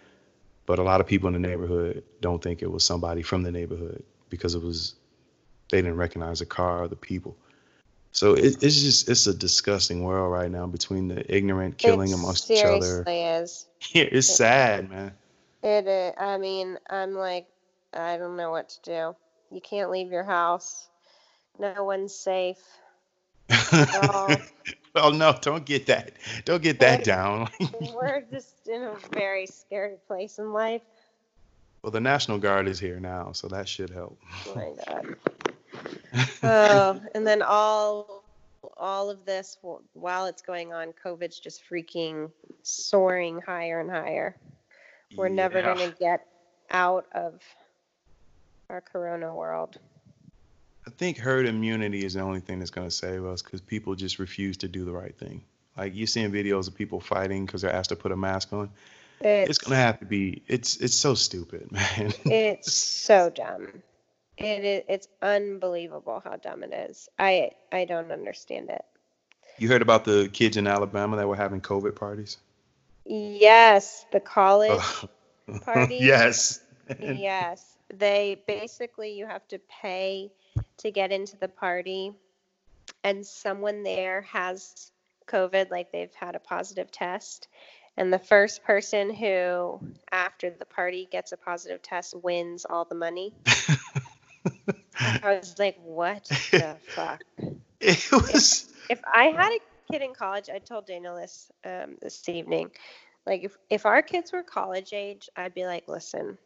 [0.67, 3.53] But a lot of people in the neighborhood don't think it was somebody from the
[3.53, 4.95] neighborhood because it was
[5.71, 7.37] they didn't recognize the car or the people.
[8.13, 12.15] So it, it's just it's a disgusting world right now between the ignorant killing it
[12.15, 13.05] amongst each other.
[13.05, 13.67] seriously is.
[13.93, 15.13] Yeah, it's sad, man.
[15.65, 16.15] It is.
[16.17, 17.49] I mean, I'm like,
[17.93, 19.17] I don't know what to do.
[19.51, 20.89] You can't leave your house.
[21.59, 22.63] No one's safe.
[23.53, 24.37] Oh.
[24.95, 26.13] well, no, don't get that.
[26.45, 27.49] Don't get that down.
[27.95, 30.83] We're just in a very scary place in life.
[31.83, 34.19] well, the National Guard is here now, so that should help.
[34.49, 35.17] Oh my god.
[36.43, 38.25] Oh, and then all
[38.77, 39.59] all of this
[39.93, 42.31] while it's going on, COVID's just freaking
[42.63, 44.37] soaring higher and higher.
[45.17, 46.27] We're never going to get
[46.71, 47.41] out of
[48.71, 49.79] our corona world.
[50.93, 53.95] I think herd immunity is the only thing that's going to save us because people
[53.95, 55.43] just refuse to do the right thing.
[55.75, 58.71] Like you're seeing videos of people fighting because they're asked to put a mask on.
[59.23, 60.43] It's, It's going to have to be.
[60.49, 62.13] It's it's so stupid, man.
[62.27, 63.83] it's so dumb.
[64.37, 67.09] It is it's unbelievable how dumb it is.
[67.19, 68.85] I I don't understand it.
[69.57, 72.37] you heard about the kids in Alabama that were having COVID parties?
[73.07, 75.09] Yes, the college oh.
[75.49, 75.61] Ugh.
[75.65, 76.03] parties?
[76.03, 76.61] yes.
[77.01, 80.31] Yes, they basically you have to pay
[80.79, 82.13] to get into the party,
[83.05, 84.91] and someone there has
[85.27, 87.49] COVID, like they've had a positive test,
[87.97, 89.79] and the first person who,
[90.11, 93.35] after the party, gets a positive test wins all the money.
[94.99, 97.23] I was like, what the fuck?
[97.81, 98.73] It was.
[98.89, 102.71] If I had a kid in college, I told Daniel this um, this evening.
[103.27, 106.39] Like, if, if our kids were college age, I'd be like, listen,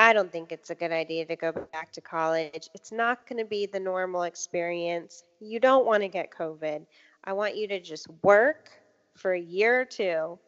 [0.00, 2.70] I don't think it's a good idea to go back to college.
[2.72, 5.24] It's not going to be the normal experience.
[5.40, 6.86] You don't want to get COVID.
[7.24, 8.70] I want you to just work
[9.14, 10.38] for a year or two,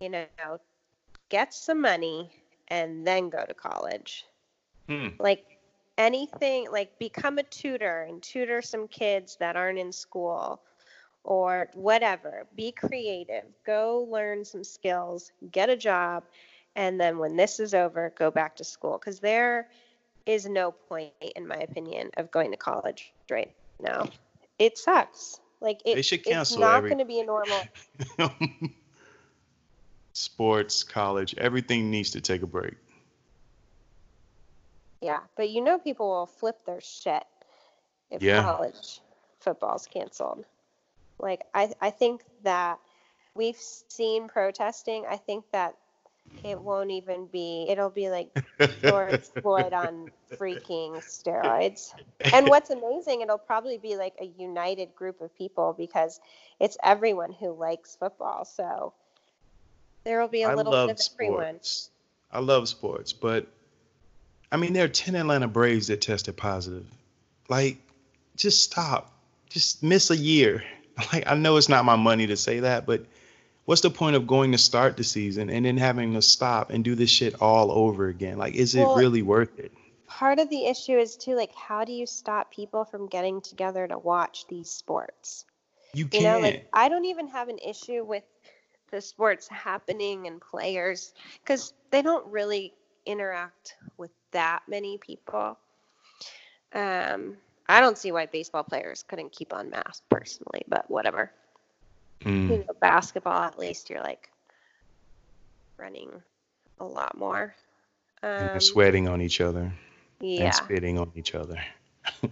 [0.00, 0.24] you know,
[1.28, 2.30] get some money,
[2.68, 4.24] and then go to college.
[4.88, 5.08] Hmm.
[5.18, 5.58] Like
[5.98, 10.62] anything, like become a tutor and tutor some kids that aren't in school
[11.24, 12.46] or whatever.
[12.56, 13.44] Be creative.
[13.66, 16.24] Go learn some skills, get a job,
[16.76, 18.98] and then when this is over, go back to school.
[18.98, 19.68] Because there
[20.26, 24.08] is no point, in my opinion, of going to college right now.
[24.58, 25.40] It sucks.
[25.60, 27.62] Like it, it's not every- going to be a normal.
[30.12, 32.74] Sports, college, everything needs to take a break.
[35.00, 37.24] Yeah, but you know people will flip their shit
[38.10, 38.42] if Yeah.
[38.42, 39.00] college
[39.38, 40.44] football's canceled.
[41.18, 42.78] Like I I think that
[43.34, 45.06] we've seen protesting.
[45.08, 45.76] I think that
[46.44, 48.30] it won't even be it'll be like
[48.80, 51.92] George Floyd on freaking steroids.
[52.32, 56.20] And what's amazing, it'll probably be like a united group of people because
[56.58, 58.44] it's everyone who likes football.
[58.44, 58.94] So
[60.04, 61.60] there will be a I little bit of everyone.
[61.60, 61.90] sports.
[62.32, 63.46] I love sports, but
[64.52, 66.86] I mean, there are 10 Atlanta Braves that tested positive.
[67.48, 67.78] Like,
[68.36, 69.12] just stop.
[69.48, 70.62] Just miss a year.
[71.14, 73.06] Like, I know it's not my money to say that, but
[73.70, 76.82] what's the point of going to start the season and then having to stop and
[76.82, 78.36] do this shit all over again?
[78.36, 79.70] Like, is it Well, really worth it?
[80.08, 83.86] part of the issue is too like how do you stop people from getting together
[83.86, 85.44] to watch these sports
[85.94, 86.24] You you can't.
[86.24, 88.24] know like i don't even have an issue with
[88.90, 91.14] the sports happening and players
[91.44, 92.74] because they don't really
[93.06, 95.56] interact with that many people
[96.74, 97.36] um
[97.68, 101.30] i don't see why baseball players couldn't keep on masks personally but whatever
[102.24, 102.48] Mm.
[102.48, 104.30] you know basketball at least you're like
[105.78, 106.10] running
[106.80, 107.54] a lot more
[108.38, 109.72] And they're um, sweating on each other
[110.20, 111.60] yeah and spitting on each other.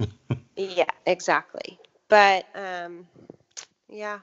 [0.56, 1.78] Yeah, exactly.
[2.08, 3.06] But um
[3.88, 4.20] yeah.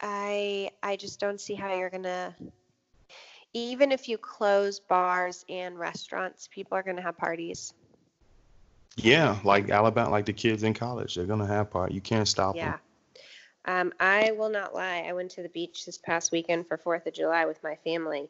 [0.00, 2.34] I I just don't see how you're going to
[3.54, 7.72] even if you close bars and restaurants, people are going to have parties.
[8.96, 11.92] Yeah, like Alabama, like the kids in college, they're gonna have part.
[11.92, 12.72] You can't stop Yeah.
[12.72, 12.78] them.
[13.64, 15.04] Um I will not lie.
[15.08, 18.28] I went to the beach this past weekend for 4th of July with my family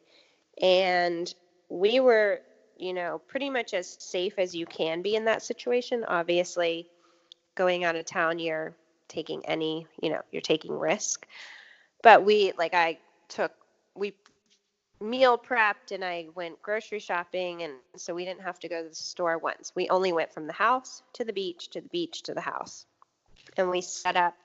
[0.61, 1.33] and
[1.69, 2.41] we were,
[2.77, 6.03] you know, pretty much as safe as you can be in that situation.
[6.07, 6.87] Obviously,
[7.55, 8.75] going out of town, you're
[9.07, 11.25] taking any, you know, you're taking risk.
[12.03, 12.97] But we, like, I
[13.29, 13.51] took,
[13.95, 14.13] we
[14.99, 17.63] meal prepped and I went grocery shopping.
[17.63, 19.71] And so we didn't have to go to the store once.
[19.75, 22.85] We only went from the house to the beach, to the beach, to the house.
[23.57, 24.35] And we set up,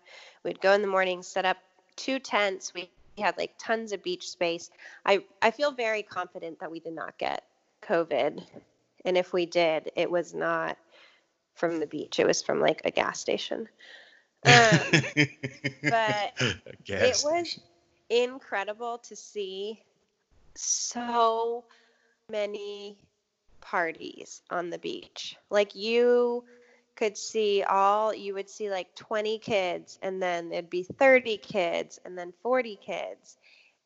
[0.47, 1.59] we'd go in the morning, set up
[1.97, 2.73] two tents.
[2.73, 2.89] We
[3.19, 4.71] had like tons of beach space.
[5.05, 7.45] I, I feel very confident that we did not get
[7.83, 8.43] COVID.
[9.05, 10.79] And if we did, it was not
[11.55, 12.19] from the beach.
[12.19, 13.69] It was from like a gas station.
[14.45, 14.79] Um,
[15.83, 16.33] but
[16.85, 17.59] gas it was
[18.09, 19.83] incredible to see
[20.55, 21.65] so
[22.31, 22.97] many
[23.61, 25.37] parties on the beach.
[25.51, 26.45] Like you
[26.97, 32.01] could see all you would see like 20 kids and then there'd be 30 kids
[32.05, 33.37] and then 40 kids.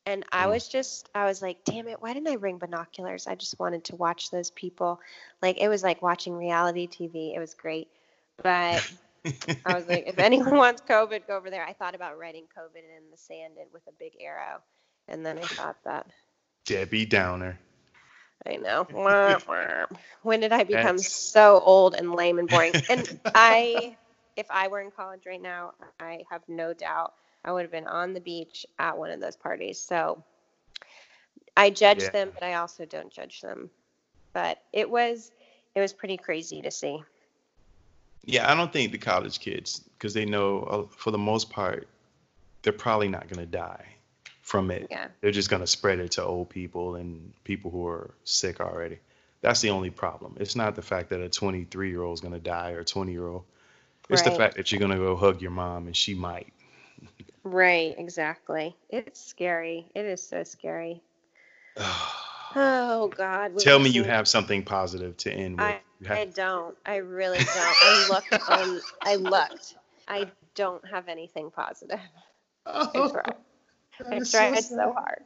[0.07, 0.51] And I Mm.
[0.51, 3.27] was just I was like, "Damn it, why didn't I bring binoculars?
[3.27, 5.01] I just wanted to watch those people."
[5.43, 7.35] Like it was like watching reality TV.
[7.35, 7.89] It was great.
[8.43, 8.85] But
[9.65, 11.65] I was like, if anyone wants COVID, go over there.
[11.65, 14.63] I thought about writing COVID in the sand and with a big arrow.
[15.09, 16.07] And then I thought that,
[16.65, 17.59] Debbie Downer.
[18.47, 18.86] I know.
[20.22, 22.74] When did I become That's- so old and lame and boring?
[22.88, 23.97] And I,
[24.36, 27.14] if I were in college right now, I have no doubt
[27.45, 29.80] I would have been on the beach at one of those parties.
[29.80, 30.22] So
[31.57, 32.11] I judge Yeah.
[32.11, 33.70] them, but I also don't judge them.
[34.32, 35.30] But it was,
[35.74, 37.03] it was pretty crazy to see.
[38.24, 41.88] Yeah, I don't think the college kids, because they know uh, for the most part,
[42.62, 43.86] they're probably not going to die
[44.51, 44.88] from it.
[44.90, 45.07] Yeah.
[45.20, 48.98] They're just going to spread it to old people and people who are sick already.
[49.42, 50.36] That's the only problem.
[50.40, 52.84] It's not the fact that a 23 year old is going to die or a
[52.84, 53.44] 20 year old.
[54.09, 56.53] It's the fact that you're going to go hug your mom and she might.
[57.44, 58.76] Right, exactly.
[58.88, 59.86] It's scary.
[59.94, 61.01] It is so scary.
[62.57, 63.57] Oh God.
[63.61, 65.66] Tell me you have something positive to end with.
[65.66, 66.76] I, have- I don't.
[66.84, 67.48] I really don't.
[67.48, 68.80] I looked on.
[69.03, 69.76] I looked.
[70.09, 70.26] I
[70.57, 72.01] don't have anything positive.
[72.66, 73.34] Tried.
[74.07, 75.24] I that is tried so so hard.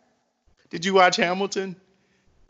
[0.70, 1.76] Did you watch Hamilton?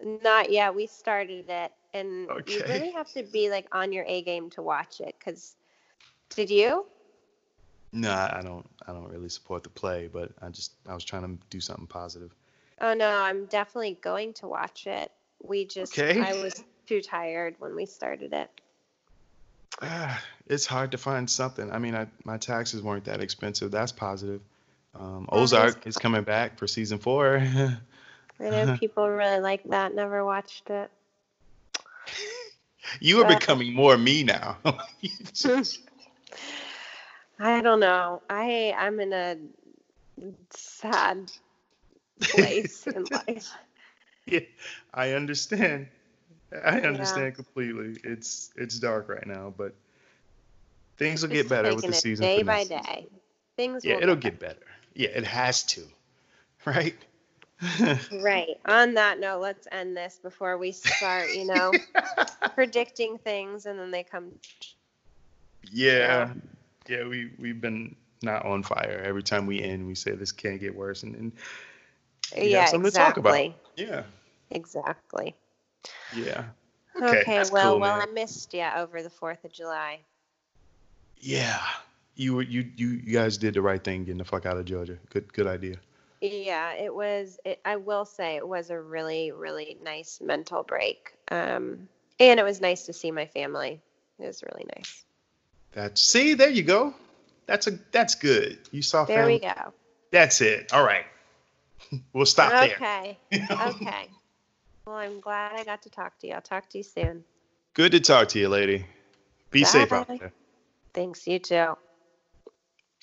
[0.02, 0.74] Not yet.
[0.74, 4.62] We started it, and you really have to be like on your A game to
[4.62, 5.14] watch it.
[5.24, 5.54] Cause
[6.30, 6.86] did you?
[7.92, 8.68] No, I don't.
[8.86, 11.86] I don't really support the play, but I just I was trying to do something
[11.86, 12.32] positive.
[12.80, 15.12] Oh no, I'm definitely going to watch it.
[15.42, 16.20] We just Okay.
[16.20, 18.50] I was too tired when we started it.
[19.80, 21.70] Ah, it's hard to find something.
[21.70, 23.70] I mean, I, my taxes weren't that expensive.
[23.70, 24.40] That's positive.
[24.94, 27.38] Um, Ozark is coming back for season four.
[28.40, 29.94] I know people really like that.
[29.94, 30.90] Never watched it.
[33.00, 34.58] you are Uh, becoming more me now.
[37.38, 38.22] I don't know.
[38.28, 39.36] I I'm in a
[40.50, 41.32] sad
[42.28, 43.56] place in life.
[44.26, 44.40] yeah,
[44.92, 45.88] I understand.
[46.64, 46.82] I Yeah.
[46.82, 47.98] understand completely.
[48.04, 49.74] It's it's dark right now, but
[50.98, 52.30] things will get better with the season.
[52.30, 53.08] day by day.
[53.56, 54.66] Things Yeah, will it'll get better.
[54.94, 55.82] Yeah, it has to.
[56.66, 56.96] Right?
[58.10, 58.58] Right.
[58.66, 61.72] On that note, let's end this before we start, you know,
[62.54, 64.32] predicting things and then they come.
[65.70, 66.32] yeah.
[66.88, 69.02] Yeah, we we've been not on fire.
[69.04, 71.32] Every time we end, we say this can't get worse and, and
[72.36, 73.34] We yeah, have something to talk about.
[73.34, 73.56] exactly.
[73.76, 74.02] yeah.
[74.50, 75.34] Exactly.
[76.16, 76.44] Yeah.
[76.96, 78.08] Okay, Okay, well, cool, well, man.
[78.08, 80.00] I missed you over the 4th of July.
[81.18, 81.60] Yeah.
[82.16, 84.64] You were you you you guys did the right thing getting the fuck out of
[84.64, 84.98] Georgia.
[85.10, 85.76] Good good idea.
[86.20, 91.12] Yeah, it was, it, I will say it was a really, really nice mental break.
[91.30, 91.86] Um,
[92.18, 93.80] and it was nice to see my family.
[94.18, 95.04] It was really nice.
[95.72, 96.94] That's see, there you go.
[97.46, 98.58] That's a that's good.
[98.70, 99.74] You saw There we go.
[100.12, 100.72] That's it.
[100.72, 101.04] All right.
[102.12, 102.74] We'll stop there.
[102.76, 103.18] Okay.
[103.50, 104.08] Okay.
[104.86, 106.34] Well, I'm glad I got to talk to you.
[106.34, 107.24] I'll talk to you soon.
[107.72, 108.84] Good to talk to you, lady.
[109.50, 110.30] Be safe out there.
[110.92, 111.26] Thanks.
[111.26, 111.74] You too.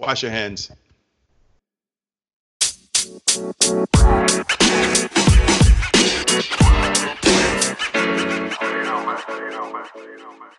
[0.02, 0.72] Wash your hands.
[0.72, 0.76] You
[8.84, 9.20] know, man.
[9.30, 9.86] You know, man.
[9.96, 10.50] You know, man.